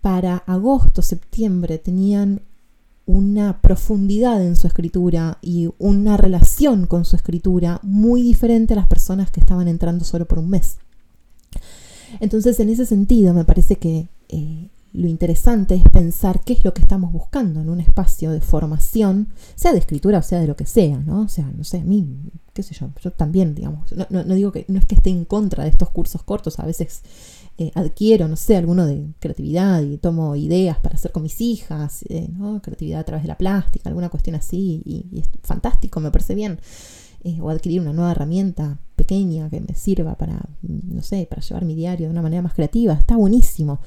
Para 0.00 0.38
agosto, 0.38 1.00
septiembre 1.00 1.78
tenían 1.78 2.42
una 3.06 3.62
profundidad 3.62 4.44
en 4.44 4.56
su 4.56 4.66
escritura 4.66 5.38
y 5.42 5.70
una 5.78 6.16
relación 6.16 6.88
con 6.88 7.04
su 7.04 7.14
escritura 7.14 7.78
muy 7.84 8.22
diferente 8.22 8.74
a 8.74 8.76
las 8.76 8.88
personas 8.88 9.30
que 9.30 9.38
estaban 9.38 9.68
entrando 9.68 10.04
solo 10.04 10.26
por 10.26 10.40
un 10.40 10.50
mes. 10.50 10.78
Entonces, 12.18 12.58
en 12.58 12.68
ese 12.68 12.84
sentido, 12.84 13.32
me 13.32 13.44
parece 13.44 13.76
que 13.76 14.08
eh, 14.28 14.70
lo 14.94 15.08
interesante 15.08 15.74
es 15.74 15.82
pensar 15.90 16.42
qué 16.44 16.52
es 16.52 16.64
lo 16.64 16.72
que 16.72 16.80
estamos 16.80 17.12
buscando 17.12 17.60
en 17.60 17.68
un 17.68 17.80
espacio 17.80 18.30
de 18.30 18.40
formación, 18.40 19.28
sea 19.56 19.72
de 19.72 19.80
escritura 19.80 20.18
o 20.20 20.22
sea 20.22 20.38
de 20.38 20.46
lo 20.46 20.54
que 20.54 20.66
sea, 20.66 20.98
¿no? 20.98 21.22
O 21.22 21.28
sea, 21.28 21.50
no 21.56 21.64
sé, 21.64 21.78
a 21.78 21.84
mí, 21.84 22.16
qué 22.52 22.62
sé 22.62 22.74
yo, 22.74 22.90
yo 23.02 23.10
también, 23.10 23.56
digamos, 23.56 23.92
no, 24.08 24.22
digo 24.22 24.52
que 24.52 24.64
no 24.68 24.78
es 24.78 24.86
que 24.86 24.94
esté 24.94 25.10
en 25.10 25.24
contra 25.24 25.64
de 25.64 25.70
estos 25.70 25.90
cursos 25.90 26.22
cortos, 26.22 26.60
a 26.60 26.64
veces 26.64 27.02
eh, 27.58 27.72
adquiero, 27.74 28.28
no 28.28 28.36
sé, 28.36 28.56
alguno 28.56 28.86
de 28.86 29.04
creatividad 29.18 29.82
y 29.82 29.98
tomo 29.98 30.36
ideas 30.36 30.78
para 30.78 30.94
hacer 30.94 31.10
con 31.10 31.24
mis 31.24 31.40
hijas, 31.40 32.04
eh, 32.08 32.28
¿no? 32.32 32.62
Creatividad 32.62 33.00
a 33.00 33.04
través 33.04 33.24
de 33.24 33.28
la 33.28 33.38
plástica, 33.38 33.88
alguna 33.88 34.10
cuestión 34.10 34.36
así, 34.36 34.80
y, 34.84 35.18
es 35.18 35.28
fantástico, 35.42 35.98
me 35.98 36.12
parece 36.12 36.36
bien. 36.36 36.60
Eh, 37.24 37.40
o 37.40 37.48
adquirir 37.48 37.80
una 37.80 37.94
nueva 37.94 38.12
herramienta 38.12 38.78
pequeña 38.96 39.48
que 39.48 39.60
me 39.60 39.74
sirva 39.74 40.14
para, 40.14 40.40
no 40.62 41.02
sé, 41.02 41.26
para 41.28 41.40
llevar 41.40 41.64
mi 41.64 41.74
diario 41.74 42.06
de 42.06 42.12
una 42.12 42.20
manera 42.22 42.42
más 42.42 42.54
creativa, 42.54 42.92
está 42.92 43.16
buenísimo. 43.16 43.80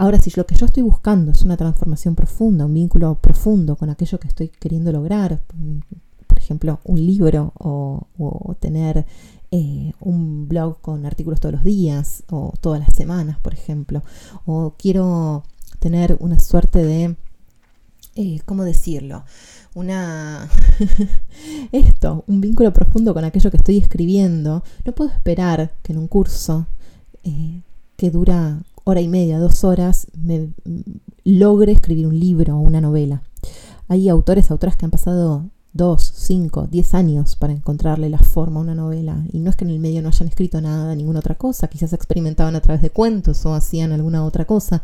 Ahora, 0.00 0.20
si 0.20 0.30
lo 0.36 0.46
que 0.46 0.54
yo 0.54 0.66
estoy 0.66 0.84
buscando 0.84 1.32
es 1.32 1.42
una 1.42 1.56
transformación 1.56 2.14
profunda, 2.14 2.66
un 2.66 2.72
vínculo 2.72 3.16
profundo 3.16 3.74
con 3.74 3.90
aquello 3.90 4.20
que 4.20 4.28
estoy 4.28 4.48
queriendo 4.48 4.92
lograr, 4.92 5.42
por 6.28 6.38
ejemplo, 6.38 6.78
un 6.84 7.04
libro 7.04 7.52
o, 7.58 8.06
tener 8.60 9.06
eh, 9.50 9.92
un 9.98 10.46
blog 10.46 10.80
con 10.80 11.04
artículos 11.04 11.40
todos 11.40 11.56
los 11.56 11.64
días 11.64 12.22
o 12.30 12.54
todas 12.60 12.78
las 12.78 12.94
semanas, 12.94 13.40
por 13.40 13.54
ejemplo, 13.54 14.04
o 14.46 14.74
quiero 14.78 15.42
tener 15.80 16.16
una 16.20 16.38
suerte 16.38 16.84
de, 16.84 17.16
eh, 18.14 18.40
¿cómo 18.44 18.62
decirlo? 18.62 19.24
Una... 19.74 20.48
esto, 21.72 22.22
un 22.28 22.40
vínculo 22.40 22.72
profundo 22.72 23.14
con 23.14 23.24
aquello 23.24 23.50
que 23.50 23.56
estoy 23.56 23.78
escribiendo, 23.78 24.62
no 24.84 24.92
puedo 24.92 25.10
esperar 25.10 25.72
que 25.82 25.92
en 25.92 25.98
un 25.98 26.06
curso 26.06 26.68
eh, 27.24 27.62
que 27.96 28.12
dura 28.12 28.62
hora 28.90 29.02
y 29.02 29.08
media, 29.08 29.38
dos 29.38 29.64
horas, 29.64 30.06
me 30.16 30.50
logre 31.22 31.72
escribir 31.72 32.06
un 32.06 32.18
libro 32.18 32.56
o 32.56 32.60
una 32.60 32.80
novela. 32.80 33.22
Hay 33.86 34.08
autores, 34.08 34.50
autoras 34.50 34.76
que 34.76 34.86
han 34.86 34.90
pasado 34.90 35.44
dos, 35.74 36.10
cinco, 36.16 36.66
diez 36.70 36.94
años 36.94 37.36
para 37.36 37.52
encontrarle 37.52 38.08
la 38.08 38.18
forma 38.18 38.60
a 38.60 38.62
una 38.62 38.74
novela. 38.74 39.22
Y 39.30 39.40
no 39.40 39.50
es 39.50 39.56
que 39.56 39.64
en 39.64 39.70
el 39.72 39.78
medio 39.78 40.00
no 40.00 40.08
hayan 40.08 40.28
escrito 40.28 40.62
nada, 40.62 40.94
ninguna 40.94 41.18
otra 41.18 41.34
cosa, 41.34 41.68
quizás 41.68 41.92
experimentaban 41.92 42.56
a 42.56 42.62
través 42.62 42.80
de 42.80 42.88
cuentos 42.88 43.44
o 43.44 43.52
hacían 43.52 43.92
alguna 43.92 44.24
otra 44.24 44.46
cosa. 44.46 44.82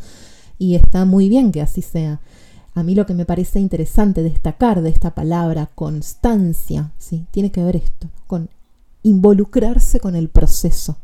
Y 0.58 0.74
está 0.74 1.06
muy 1.06 1.30
bien 1.30 1.50
que 1.50 1.62
así 1.62 1.80
sea. 1.80 2.20
A 2.74 2.82
mí 2.82 2.94
lo 2.94 3.06
que 3.06 3.14
me 3.14 3.24
parece 3.24 3.58
interesante 3.58 4.22
destacar 4.22 4.82
de 4.82 4.90
esta 4.90 5.14
palabra 5.14 5.70
constancia, 5.74 6.92
¿sí? 6.98 7.24
tiene 7.30 7.50
que 7.50 7.64
ver 7.64 7.76
esto, 7.76 8.10
con 8.26 8.50
involucrarse 9.02 9.98
con 9.98 10.14
el 10.14 10.28
proceso, 10.28 10.98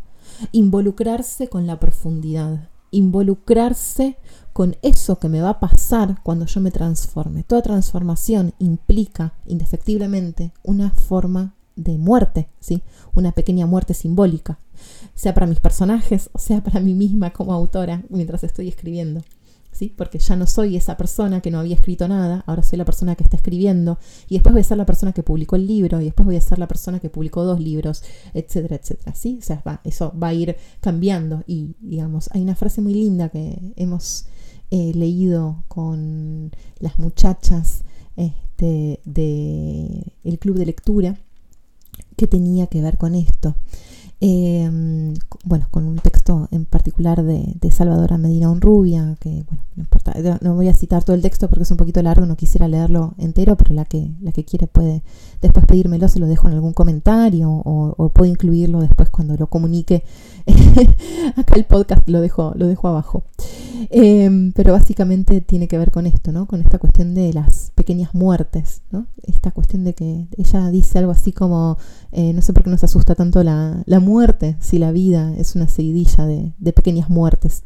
involucrarse 0.52 1.49
con 1.49 1.66
la 1.66 1.80
profundidad, 1.80 2.70
involucrarse 2.90 4.16
con 4.52 4.76
eso 4.82 5.18
que 5.18 5.28
me 5.28 5.40
va 5.40 5.50
a 5.50 5.61
pasar 5.61 6.23
cuando 6.23 6.47
yo 6.47 6.61
me 6.61 6.70
transforme. 6.70 7.44
Toda 7.44 7.62
transformación 7.62 8.52
implica 8.59 9.35
indefectiblemente 9.47 10.52
una 10.62 10.90
forma 10.90 11.54
de 11.76 11.99
muerte, 11.99 12.49
¿sí? 12.61 12.82
Una 13.14 13.32
pequeña 13.32 13.66
muerte 13.66 13.94
simbólica, 13.94 14.59
sea 15.14 15.35
para 15.35 15.47
mis 15.47 15.61
personajes 15.61 16.30
o 16.32 16.38
sea 16.38 16.62
para 16.62 16.80
mí 16.80 16.94
misma 16.94 17.30
como 17.30 17.52
autora 17.52 18.02
mientras 18.09 18.44
estoy 18.44 18.68
escribiendo. 18.68 19.23
Porque 19.88 20.18
ya 20.18 20.37
no 20.37 20.46
soy 20.46 20.76
esa 20.76 20.96
persona 20.96 21.40
que 21.40 21.50
no 21.50 21.58
había 21.58 21.75
escrito 21.75 22.06
nada, 22.08 22.44
ahora 22.46 22.62
soy 22.62 22.78
la 22.78 22.84
persona 22.84 23.16
que 23.16 23.25
está 23.25 23.37
escribiendo, 23.37 23.99
y 24.28 24.34
después 24.34 24.52
voy 24.52 24.60
a 24.60 24.64
ser 24.64 24.78
la 24.78 24.87
persona 24.87 25.12
que 25.12 25.22
publicó 25.22 25.56
el 25.56 25.66
libro, 25.66 26.00
y 26.00 26.04
después 26.04 26.26
voy 26.26 26.37
a 26.37 26.40
ser 26.40 26.58
la 26.58 26.68
persona 26.68 27.00
que 27.00 27.10
publicó 27.10 27.44
dos 27.44 27.60
libros, 27.60 28.02
etcétera, 28.34 28.76
etcétera, 28.76 29.14
¿sí? 29.14 29.38
O 29.40 29.42
sea, 29.42 29.62
eso 29.84 30.12
va 30.18 30.28
a 30.28 30.34
ir 30.34 30.56
cambiando, 30.80 31.42
y 31.46 31.75
digamos, 31.80 32.28
hay 32.32 32.42
una 32.42 32.54
frase 32.54 32.80
muy 32.80 32.94
linda 32.94 33.28
que 33.28 33.72
hemos 33.76 34.26
eh, 34.70 34.92
leído 34.94 35.64
con 35.68 36.52
las 36.78 36.99
muchachas 36.99 37.82
este, 38.16 39.00
de 39.04 40.12
el 40.22 40.38
club 40.38 40.58
de 40.58 40.66
lectura, 40.66 41.18
que 42.16 42.26
tenía 42.26 42.66
que 42.66 42.82
ver 42.82 42.99
con 42.99 43.14
esto. 43.14 43.56
Em, 44.23 45.15
bueno, 45.47 45.67
con 45.71 45.87
un 45.87 45.97
texto 45.97 46.47
en 46.50 46.67
particular 46.67 47.23
de, 47.23 47.55
de 47.59 47.71
Salvadora 47.71 48.19
Medina 48.19 48.50
Unrubia, 48.50 49.17
que 49.19 49.45
bueno, 49.49 49.62
no 49.77 49.83
importa, 49.83 50.12
no 50.43 50.55
voy 50.55 50.69
a 50.69 50.75
citar 50.75 51.03
todo 51.03 51.17
el 51.17 51.23
texto 51.23 51.49
porque 51.49 51.62
es 51.62 51.71
un 51.71 51.79
poquito 51.79 52.03
largo, 52.03 52.27
no 52.27 52.37
quisiera 52.37 52.69
leerlo 52.69 53.15
entero, 53.17 53.57
pero 53.57 53.75
la 53.75 53.87
que, 53.87 54.11
la 54.21 54.33
que 54.33 54.45
quiere 54.45 54.67
puede 54.67 55.03
después 55.41 55.65
pedírmelo, 55.65 56.07
se 56.09 56.19
lo 56.19 56.27
dejo 56.27 56.49
en 56.49 56.55
algún 56.55 56.75
comentario 56.75 57.50
o, 57.50 57.95
o 57.97 58.09
puedo 58.11 58.31
incluirlo 58.31 58.81
después 58.81 59.09
cuando 59.09 59.37
lo 59.37 59.47
comunique. 59.47 60.05
Acá 61.37 61.55
el 61.55 61.65
podcast 61.65 62.07
lo 62.07 62.21
dejo, 62.21 62.53
lo 62.57 62.67
dejo 62.67 62.89
abajo. 62.89 63.25
Em, 63.89 64.53
pero 64.53 64.73
básicamente 64.73 65.41
tiene 65.41 65.67
que 65.67 65.79
ver 65.79 65.91
con 65.91 66.07
esto, 66.07 66.33
¿no? 66.33 66.47
Con 66.47 66.61
esta 66.61 66.79
cuestión 66.79 67.15
de 67.15 67.33
las 67.33 67.73
pequeñas 67.75 68.15
muertes, 68.15 68.83
¿no? 68.91 69.07
Esta 69.23 69.53
cuestión 69.53 69.85
de 69.85 69.95
que 69.95 70.29
ella 70.37 70.71
dice 70.71 70.99
algo 70.99 71.12
así 71.12 71.33
como, 71.33 71.79
eh, 72.12 72.33
no 72.33 72.43
sé 72.43 72.53
por 72.53 72.65
qué 72.65 72.71
nos 72.71 72.85
asusta 72.85 73.15
tanto 73.15 73.43
la, 73.43 73.83
muerte, 73.87 74.00
si 74.59 74.79
la 74.79 74.93
vida 74.93 75.35
es 75.37 75.55
una 75.55 75.69
seguidilla 75.69 76.26
de, 76.26 76.52
de 76.59 76.73
pequeñas 76.73 77.09
muertes. 77.09 77.62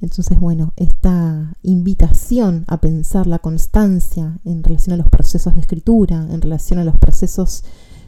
Entonces, 0.00 0.40
bueno, 0.40 0.72
esta 0.76 1.56
invitación 1.62 2.64
a 2.68 2.80
pensar 2.80 3.26
la 3.26 3.38
constancia 3.38 4.38
en 4.44 4.62
relación 4.64 4.94
a 4.94 4.96
los 4.96 5.08
procesos 5.08 5.54
de 5.54 5.60
escritura, 5.60 6.26
en 6.30 6.40
relación 6.40 6.78
a 6.78 6.84
los 6.84 6.96
procesos 6.96 7.64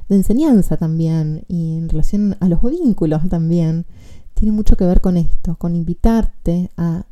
de 0.08 0.16
enseñanza 0.16 0.76
también 0.76 1.44
y 1.48 1.76
en 1.76 1.88
relación 1.88 2.36
a 2.40 2.48
los 2.48 2.62
vínculos 2.62 3.28
también, 3.28 3.86
tiene 4.34 4.52
mucho 4.52 4.76
que 4.76 4.86
ver 4.86 5.00
con 5.00 5.16
esto, 5.16 5.56
con 5.56 5.76
invitarte 5.76 6.70
a 6.76 7.04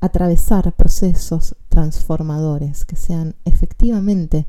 atravesar 0.00 0.72
procesos 0.72 1.56
transformadores, 1.68 2.84
que 2.84 2.96
sean 2.96 3.34
efectivamente 3.44 4.46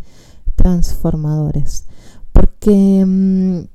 transformadores. 0.55 1.85
Porque 2.31 3.03
mm, 3.05 3.74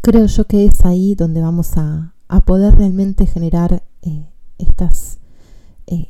creo 0.00 0.26
yo 0.26 0.46
que 0.46 0.64
es 0.64 0.84
ahí 0.84 1.14
donde 1.14 1.40
vamos 1.40 1.76
a, 1.76 2.14
poder 2.46 2.76
realmente 2.76 3.26
generar 3.26 3.82
eh, 4.02 4.28
estas, 4.58 5.18
eh, 5.86 6.08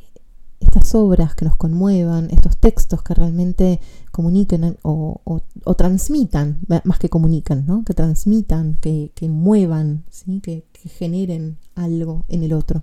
estas 0.60 0.94
obras 0.94 1.34
que 1.34 1.46
nos 1.46 1.56
conmuevan, 1.56 2.28
estos 2.30 2.58
textos 2.58 3.02
que 3.02 3.14
realmente 3.14 3.80
comuniquen 4.12 4.78
o, 4.82 5.42
transmitan, 5.76 6.58
más 6.84 6.98
que 6.98 7.08
comunican, 7.08 7.64
¿no? 7.66 7.84
que 7.84 7.94
transmitan, 7.94 8.74
que, 8.80 9.10
muevan, 9.28 10.04
¿sí? 10.10 10.40
que 10.40 10.64
generen 10.88 11.58
algo 11.74 12.24
en 12.28 12.42
el 12.42 12.52
otro. 12.52 12.82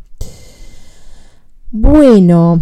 Bueno, 1.71 2.61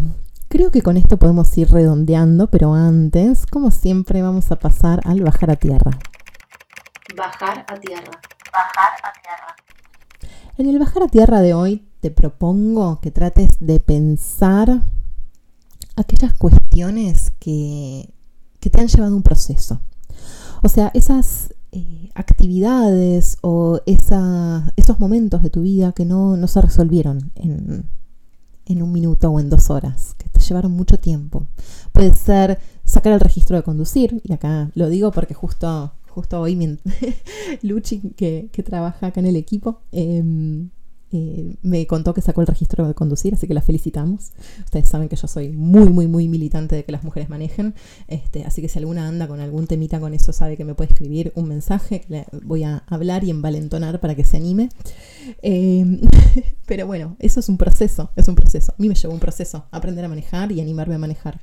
creo 0.50 0.72
que 0.72 0.82
con 0.82 0.98
esto 0.98 1.18
podemos 1.18 1.58
ir 1.58 1.70
redondeando, 1.70 2.48
pero 2.48 2.74
antes, 2.74 3.46
como 3.46 3.72
siempre, 3.72 4.22
vamos 4.22 4.52
a 4.52 4.58
pasar 4.58 5.00
al 5.06 5.22
bajar 5.22 5.52
a 5.52 5.56
tierra. 5.56 5.98
Bajar 7.16 7.66
a 7.70 7.80
tierra. 7.80 8.20
Bajar 8.56 8.94
a 9.04 9.12
tierra. 9.22 9.56
En 10.58 10.70
el 10.70 10.80
bajar 10.80 11.04
a 11.04 11.08
tierra 11.08 11.42
de 11.42 11.54
hoy 11.54 11.86
te 12.00 12.10
propongo 12.10 13.02
que 13.02 13.12
trates 13.12 13.58
de 13.60 13.82
pensar 13.82 14.82
aquellas 15.98 16.34
cuestiones 16.34 17.34
que, 17.40 18.10
te 18.60 18.80
han 18.80 18.88
llevado 18.88 19.16
un 19.16 19.24
proceso. 19.24 19.82
O 20.64 20.70
sea, 20.70 20.90
esas 20.94 21.54
eh, 21.74 22.10
actividades 22.16 23.38
o 23.42 23.82
esos 23.86 25.00
momentos 25.00 25.44
de 25.44 25.50
tu 25.50 25.62
vida 25.62 25.92
que 25.92 26.06
no, 26.06 26.38
no 26.38 26.48
se 26.48 26.62
resolvieron 26.62 27.32
en, 27.36 27.86
en 28.66 28.82
un 28.82 28.92
minuto 28.92 29.30
o 29.30 29.40
en 29.40 29.50
dos 29.50 29.70
horas, 29.70 30.16
que 30.18 30.30
te 30.30 30.40
llevaron 30.40 30.72
mucho 30.72 30.98
tiempo. 30.98 31.46
Puede 31.92 32.14
ser 32.14 32.60
sacar 32.84 33.14
el 33.14 33.20
registro 33.20 33.56
de 33.56 33.64
conducir, 33.64 34.22
y 34.24 34.34
acá 34.34 34.72
lo 34.74 34.90
digo 34.90 35.12
porque 35.12 35.34
justo, 35.34 35.92
justo 36.16 36.40
hoy 36.40 36.56
Luchi, 37.62 38.00
que, 38.16 38.50
que, 38.52 38.64
trabaja 38.64 39.08
acá 39.08 39.20
en 39.20 39.26
el 39.26 39.36
equipo, 39.36 39.82
eh, 39.92 40.24
eh, 41.12 41.56
me 41.62 41.86
contó 41.88 42.14
que 42.14 42.22
sacó 42.22 42.42
el 42.42 42.48
registro 42.48 42.88
de 42.88 42.94
conducir, 42.94 43.34
así 43.34 43.48
que 43.48 43.54
la 43.54 43.62
felicitamos. 43.62 44.32
Ustedes 44.64 44.90
saben 44.90 45.08
que 45.08 45.16
yo 45.16 45.28
soy 45.28 45.50
muy, 45.50 45.90
muy, 45.90 46.08
muy 46.08 46.28
militante 46.28 46.76
de 46.76 46.84
que 46.84 46.92
las 46.92 47.04
mujeres 47.04 47.30
manejen, 47.30 47.76
este, 48.08 48.44
así 48.44 48.62
que 48.62 48.70
si 48.70 48.80
alguna 48.80 49.08
anda 49.08 49.28
con 49.28 49.40
algún 49.40 49.68
temita 49.68 50.00
con 50.00 50.14
eso, 50.14 50.34
sabe 50.34 50.58
que 50.58 50.66
me 50.66 50.74
puede 50.74 50.92
escribir 50.92 51.32
un 51.36 51.48
mensaje, 51.48 52.02
que 52.02 52.08
le 52.10 52.26
voy 52.44 52.64
a 52.64 52.84
hablar 52.88 53.24
y 53.24 53.30
envalentonar 53.30 54.00
para 54.00 54.16
que 54.16 54.24
se 54.24 54.38
anime. 54.38 54.70
Em, 55.42 56.00
pero 56.66 56.88
bueno, 56.88 57.18
eso 57.20 57.40
es 57.40 57.50
un 57.50 57.58
proceso, 57.58 58.12
es 58.16 58.28
un 58.28 58.36
proceso. 58.36 58.72
A 58.72 58.82
mí 58.82 58.88
me 58.88 58.96
llevó 58.96 59.14
un 59.14 59.20
proceso, 59.20 59.66
aprender 59.72 60.06
a 60.06 60.10
manejar 60.10 60.52
y 60.52 60.62
animarme 60.62 60.96
a 60.96 61.00
manejar. 61.00 61.42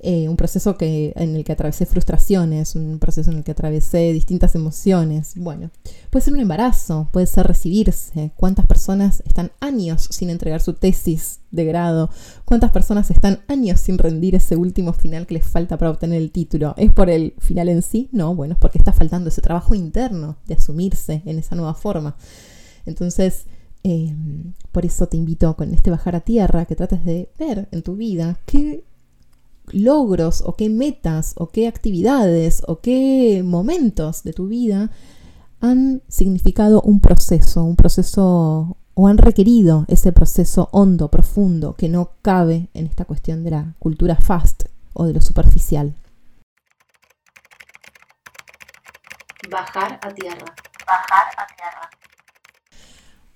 Eh, 0.00 0.28
un 0.28 0.36
proceso 0.36 0.76
que, 0.76 1.12
en 1.16 1.36
el 1.36 1.44
que 1.44 1.52
atravesé 1.52 1.86
frustraciones, 1.86 2.74
un 2.74 2.98
proceso 2.98 3.30
en 3.30 3.38
el 3.38 3.44
que 3.44 3.52
atravesé 3.52 4.12
distintas 4.12 4.54
emociones. 4.54 5.34
Bueno, 5.36 5.70
puede 6.10 6.24
ser 6.24 6.34
un 6.34 6.40
embarazo, 6.40 7.08
puede 7.12 7.26
ser 7.26 7.46
recibirse. 7.46 8.32
¿Cuántas 8.36 8.66
personas 8.66 9.22
están 9.26 9.52
años 9.60 10.08
sin 10.10 10.30
entregar 10.30 10.60
su 10.60 10.74
tesis 10.74 11.40
de 11.50 11.64
grado? 11.64 12.10
¿Cuántas 12.44 12.70
personas 12.72 13.10
están 13.10 13.40
años 13.48 13.80
sin 13.80 13.98
rendir 13.98 14.34
ese 14.34 14.56
último 14.56 14.92
final 14.92 15.26
que 15.26 15.34
les 15.34 15.46
falta 15.46 15.78
para 15.78 15.90
obtener 15.90 16.20
el 16.20 16.30
título? 16.30 16.74
¿Es 16.76 16.92
por 16.92 17.10
el 17.10 17.34
final 17.38 17.68
en 17.68 17.82
sí? 17.82 18.08
No, 18.12 18.34
bueno, 18.34 18.54
es 18.54 18.60
porque 18.60 18.78
está 18.78 18.92
faltando 18.92 19.28
ese 19.28 19.42
trabajo 19.42 19.74
interno 19.74 20.36
de 20.46 20.54
asumirse 20.54 21.22
en 21.24 21.38
esa 21.38 21.56
nueva 21.56 21.74
forma. 21.74 22.16
Entonces, 22.86 23.46
em, 23.82 24.52
por 24.72 24.84
eso 24.84 25.06
te 25.08 25.16
invito 25.16 25.56
con 25.56 25.72
este 25.74 25.90
bajar 25.90 26.16
a 26.16 26.20
tierra 26.20 26.64
que 26.66 26.76
trates 26.76 27.04
de 27.04 27.30
ver 27.38 27.68
en 27.70 27.82
tu 27.82 27.96
vida 27.96 28.38
qué 28.46 28.84
logros 29.68 30.42
o 30.44 30.54
qué 30.56 30.68
metas 30.68 31.34
o 31.36 31.48
qué 31.48 31.66
actividades 31.68 32.62
o 32.66 32.80
qué 32.80 33.42
momentos 33.44 34.22
de 34.22 34.32
tu 34.32 34.48
vida 34.48 34.90
han 35.60 36.02
significado 36.08 36.82
un 36.82 37.00
proceso, 37.00 37.64
un 37.64 37.76
proceso 37.76 38.76
o 38.94 39.08
han 39.08 39.18
requerido 39.18 39.84
ese 39.88 40.12
proceso 40.12 40.68
hondo, 40.72 41.10
profundo, 41.10 41.74
que 41.74 41.88
no 41.88 42.12
cabe 42.22 42.68
en 42.74 42.86
esta 42.86 43.04
cuestión 43.04 43.42
de 43.42 43.50
la 43.50 43.74
cultura 43.78 44.16
fast 44.16 44.64
o 44.92 45.06
de 45.06 45.14
lo 45.14 45.20
superficial. 45.20 45.94
Bajar 49.50 49.98
a 50.02 50.08
tierra. 50.14 50.54
Bajar 50.86 51.26
a 51.36 51.46
tierra. 51.56 51.90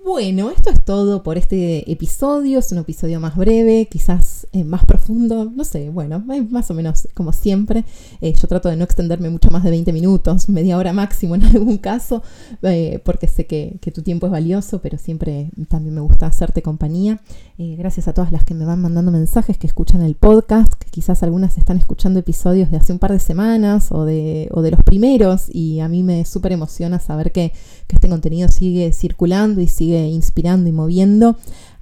Bueno, 0.05 0.51
esto 0.51 0.71
es 0.71 0.85
todo 0.85 1.23
por 1.23 1.39
este 1.39 1.91
episodio. 1.91 2.61
Es 2.61 2.71
un 2.73 2.79
episodio 2.79 3.19
más 3.21 3.37
breve, 3.37 3.89
quizás 3.91 4.47
eh, 4.53 4.65
más 4.65 4.85
profundo. 4.85 5.51
No 5.55 5.65
sé, 5.65 5.91
bueno, 5.91 6.25
más 6.51 6.71
o 6.71 6.75
menos 6.75 7.09
como 7.15 7.33
siempre. 7.33 7.85
Eh, 8.21 8.33
yo 8.33 8.49
trato 8.49 8.69
de 8.69 8.77
no 8.77 8.85
extenderme 8.85 9.29
mucho 9.29 9.51
más 9.51 9.65
de 9.65 9.71
20 9.71 9.93
minutos, 9.93 10.49
media 10.49 10.79
hora 10.79 10.93
máximo 10.93 11.35
en 11.35 11.45
algún 11.57 11.79
caso, 11.79 12.23
eh, 12.63 13.01
porque 13.05 13.27
sé 13.27 13.47
que, 13.47 13.79
tu 13.93 14.03
tiempo 14.03 14.27
es 14.27 14.33
valioso, 14.33 14.81
pero 14.81 14.99
siempre 14.99 15.51
también 15.69 15.95
me 15.95 16.01
gusta 16.01 16.27
hacerte 16.27 16.63
compañía. 16.63 17.21
gracias 17.57 18.07
a 18.07 18.13
todas 18.13 18.33
las 18.33 18.45
que 18.45 18.55
me 18.55 18.65
van 18.65 18.81
mandando 18.81 19.11
mensajes, 19.11 19.59
que 19.59 19.67
escuchan 19.67 20.03
el 20.03 20.15
podcast, 20.15 20.73
que 20.75 20.91
quizás 20.91 21.23
algunas 21.23 21.59
están 21.59 21.79
escuchando 21.79 22.21
episodios 22.21 22.71
de 22.71 22.77
hace 22.77 22.93
un 22.93 22.99
par 22.99 23.13
de 23.13 23.19
semanas 23.19 23.91
o 23.91 24.05
de, 24.05 24.49
los 24.53 24.83
primeros, 24.85 25.47
y 25.51 25.81
a 25.81 25.89
mí 25.89 26.03
me 26.03 26.25
súper 26.25 26.53
emociona 26.53 26.99
saber 27.01 27.33
que, 27.33 27.53
que 27.87 27.97
este 27.97 28.09
contenido 28.09 28.49
sigue 28.49 28.93
circulando 28.93 29.61
y 29.61 29.67
inspirando 29.97 30.69
y 30.69 30.73
moviendo. 30.73 31.37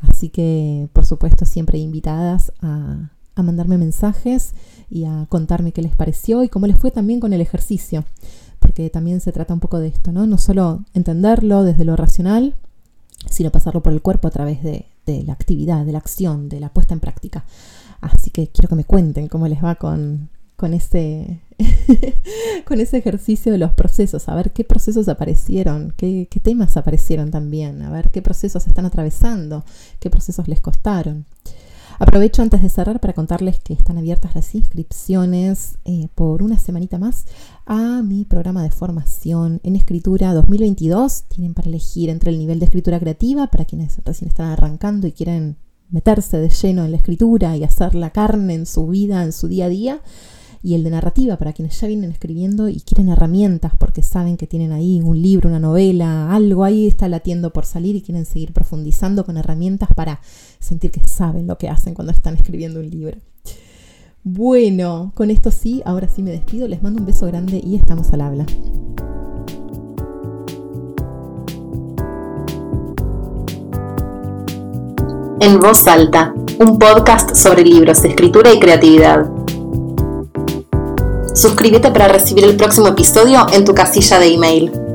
Así 0.09 0.29
que, 0.29 0.89
por 0.93 1.07
supuesto, 1.07 1.45
siempre 1.45 1.79
invitadas 1.79 2.53
a, 2.61 3.11
mandarme 3.37 3.77
mensajes 3.77 4.55
y 4.89 5.05
a 5.05 5.27
contarme 5.29 5.73
qué 5.73 5.83
les 5.83 5.95
pareció 5.95 6.43
y 6.43 6.49
cómo 6.49 6.67
les 6.67 6.79
fue 6.79 6.91
también 6.91 7.21
con 7.21 7.35
el 7.35 7.43
ejercicio, 7.43 8.05
porque 8.61 8.89
también 8.89 9.21
se 9.21 9.31
trata 9.31 9.53
un 9.53 9.61
poco 9.61 9.79
de 9.79 9.89
esto, 9.89 10.11
¿no? 10.11 10.27
No 10.27 10.39
solo 10.39 10.85
entenderlo 10.95 11.63
desde 11.63 11.85
lo 11.85 11.97
racional, 11.97 12.55
sino 13.29 13.51
pasarlo 13.51 13.83
por 13.83 13.93
el 13.93 14.01
cuerpo 14.01 14.29
a 14.29 14.31
través 14.31 14.63
de 14.63 14.87
la 15.07 15.35
actividad, 15.35 15.85
de 15.85 15.93
la 15.93 15.99
acción, 15.99 16.49
de 16.49 16.61
la 16.61 16.71
puesta 16.71 16.95
en 16.95 17.01
práctica. 17.01 17.45
Así 18.01 18.31
que 18.31 18.49
quiero 18.49 18.69
que 18.69 18.77
me 18.77 18.85
cuenten 18.85 19.29
cómo 19.29 19.49
les 19.49 19.63
va 19.63 19.75
con, 19.75 20.31
con 20.57 20.75
ese, 20.75 21.41
con 22.65 22.81
ese 22.81 22.99
ejercicio 22.99 23.53
de 23.53 23.59
los 23.59 23.73
procesos, 23.73 24.29
a 24.29 24.35
ver 24.35 24.53
qué 24.53 24.65
procesos 24.65 25.09
aparecieron, 25.09 25.93
qué, 25.97 26.29
qué, 26.31 26.41
temas 26.41 26.77
aparecieron 26.77 27.31
también, 27.31 27.83
a 27.83 27.91
ver 27.91 28.11
qué 28.11 28.23
procesos 28.23 28.67
están 28.67 28.87
atravesando, 28.87 29.65
qué 30.01 30.11
procesos 30.11 30.49
les 30.49 30.61
costaron. 30.61 31.27
Aprovecho 31.99 32.43
antes 32.43 32.63
de 32.63 32.69
cerrar 32.69 33.01
para 33.01 33.15
contarles 33.15 33.59
que 33.59 33.73
están 33.73 33.97
abiertas 33.97 34.35
las 34.35 34.55
inscripciones 34.55 35.79
eh, 35.87 36.09
por 36.15 36.43
una 36.43 36.59
semanita 36.59 36.99
más 36.99 37.25
a 37.65 38.03
mi 38.03 38.27
programa 38.27 38.63
de 38.63 38.71
formación 38.71 39.61
en 39.63 39.77
escritura 39.77 40.35
2022. 40.35 41.25
Tienen 41.29 41.55
para 41.55 41.69
elegir 41.69 42.11
entre 42.11 42.31
el 42.31 42.39
nivel 42.39 42.59
de 42.59 42.67
escritura 42.67 43.01
creativa 43.01 43.47
para 43.47 43.65
quienes 43.65 43.99
recién 44.05 44.29
están 44.29 44.51
arrancando 44.51 45.07
y 45.07 45.13
quieren 45.13 45.57
meterse 45.89 46.37
de 46.37 46.51
lleno 46.51 46.85
en 46.85 46.91
la 46.91 46.99
escritura 46.99 47.57
y 47.57 47.65
hacer 47.65 47.95
la 47.95 48.11
carne 48.11 48.55
en 48.55 48.67
su 48.67 48.87
vida, 48.89 49.23
en 49.23 49.33
su 49.33 49.49
día 49.49 49.65
a 49.65 49.69
día 49.71 50.01
y 50.67 50.75
el 50.75 50.83
de 50.83 50.91
narrativa 50.91 51.37
para 51.37 51.53
quienes 51.53 51.81
ya 51.81 51.87
vienen 51.87 52.11
escribiendo 52.11 52.69
y 52.69 52.81
quieren 52.81 53.09
herramientas 53.09 53.75
porque 53.79 54.03
saben 54.03 54.37
que 54.37 54.49
tienen 54.49 54.73
ahí 54.73 55.01
un 55.01 55.23
libro, 55.23 55.49
una 55.49 55.61
novela, 55.61 56.35
algo 56.35 56.65
ahí 56.65 56.89
está 56.89 57.09
latiendo 57.09 57.53
por 57.53 57.65
salir 57.65 57.95
y 57.95 58.03
quieren 58.03 58.25
seguir 58.25 58.53
profundizando 58.53 59.25
con 59.25 59.37
herramientas 59.37 59.91
para 59.95 60.21
sentir 60.59 60.91
que 60.91 61.07
saben 61.07 61.47
lo 61.47 61.57
que 61.57 61.69
hacen 61.69 61.95
cuando 61.95 62.13
están 62.13 62.35
escribiendo 62.35 62.81
un 62.81 62.91
libro. 62.91 63.17
Bueno, 64.25 65.13
con 65.15 65.31
esto 65.31 65.53
sí, 65.53 65.83
ahora 65.85 66.09
sí 66.09 66.25
me 66.25 66.33
despido, 66.33 66.67
les 66.67 66.83
mando 66.83 66.99
un 66.99 67.07
beso 67.07 67.27
grande 67.27 67.63
y 67.65 67.77
estamos 67.77 68.13
al 68.13 68.23
habla. 68.23 68.47
En 75.39 75.61
voz 75.61 75.87
alta, 75.87 76.35
un 76.59 76.77
podcast 76.77 77.37
sobre 77.37 77.63
libros, 77.63 78.05
escritura 78.05 78.53
y 78.53 78.59
creatividad. 78.59 79.31
Suscríbete 81.37 81.91
para 81.91 82.09
recibir 82.09 82.45
el 82.45 82.57
próximo 82.57 82.89
episodio 82.89 83.47
en 83.53 83.67
tu 83.67 83.75
casilla 83.75 84.19
de 84.19 84.33
email. 84.33 84.86